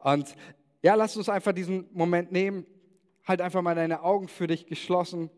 [0.00, 0.34] Und
[0.82, 2.66] ja, lass uns einfach diesen Moment nehmen.
[3.24, 5.30] Halt einfach mal deine Augen für dich geschlossen.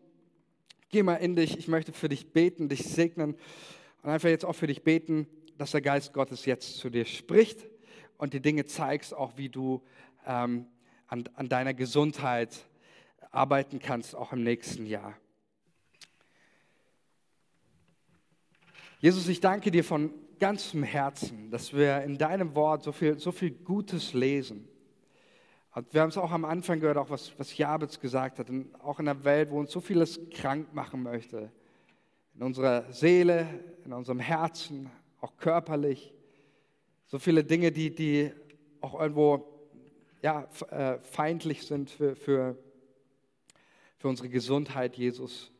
[0.89, 3.35] Geh mal in dich, ich möchte für dich beten, dich segnen
[4.03, 5.27] und einfach jetzt auch für dich beten,
[5.57, 7.65] dass der Geist Gottes jetzt zu dir spricht
[8.17, 9.81] und die Dinge zeigst, auch wie du
[10.25, 10.67] ähm,
[11.07, 12.55] an, an deiner Gesundheit
[13.31, 15.17] arbeiten kannst, auch im nächsten Jahr.
[18.99, 23.31] Jesus, ich danke dir von ganzem Herzen, dass wir in deinem Wort so viel, so
[23.31, 24.67] viel Gutes lesen.
[25.91, 28.99] Wir haben es auch am Anfang gehört, auch was, was Jabez gesagt hat, und auch
[29.01, 31.51] in einer Welt, wo uns so vieles krank machen möchte.
[32.33, 33.45] In unserer Seele,
[33.83, 36.13] in unserem Herzen, auch körperlich.
[37.07, 38.31] So viele Dinge, die, die
[38.79, 39.45] auch irgendwo
[40.21, 42.57] ja, äh, feindlich sind für, für,
[43.97, 45.51] für unsere Gesundheit, Jesus.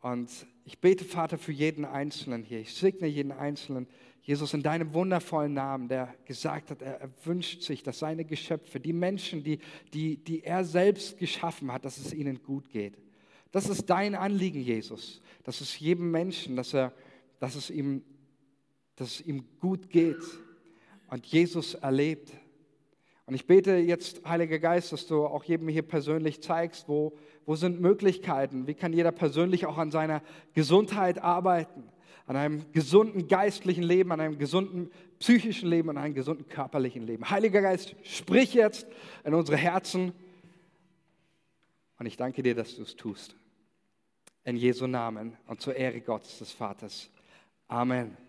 [0.00, 0.30] Und
[0.64, 2.60] ich bete, Vater, für jeden Einzelnen hier.
[2.60, 3.88] Ich segne jeden Einzelnen,
[4.24, 8.94] Jesus, in deinem wundervollen Namen, der gesagt hat, er, wünscht sich, dass seine Geschöpfe, die
[8.94, 9.58] Menschen, die,
[9.92, 12.96] die, die er selbst geschaffen hat, dass es ihnen gut geht.
[13.52, 15.20] Das ist dein Anliegen, Jesus.
[15.42, 16.94] Das ist jedem Menschen, dass, er,
[17.38, 18.02] dass, es ihm,
[18.96, 20.24] dass es ihm gut geht
[21.10, 22.32] und Jesus erlebt.
[23.26, 27.12] Und ich bete jetzt, Heiliger Geist, dass du auch jedem hier persönlich zeigst, wo,
[27.44, 30.22] wo sind Möglichkeiten, wie kann jeder persönlich auch an seiner
[30.54, 31.84] Gesundheit arbeiten,
[32.26, 37.28] an einem gesunden geistlichen Leben, an einem gesunden psychischen Leben, an einem gesunden körperlichen Leben.
[37.30, 38.86] Heiliger Geist, sprich jetzt
[39.24, 40.12] in unsere Herzen
[41.98, 43.36] und ich danke dir, dass du es tust.
[44.44, 47.10] In Jesu Namen und zur Ehre Gottes des Vaters.
[47.68, 48.23] Amen.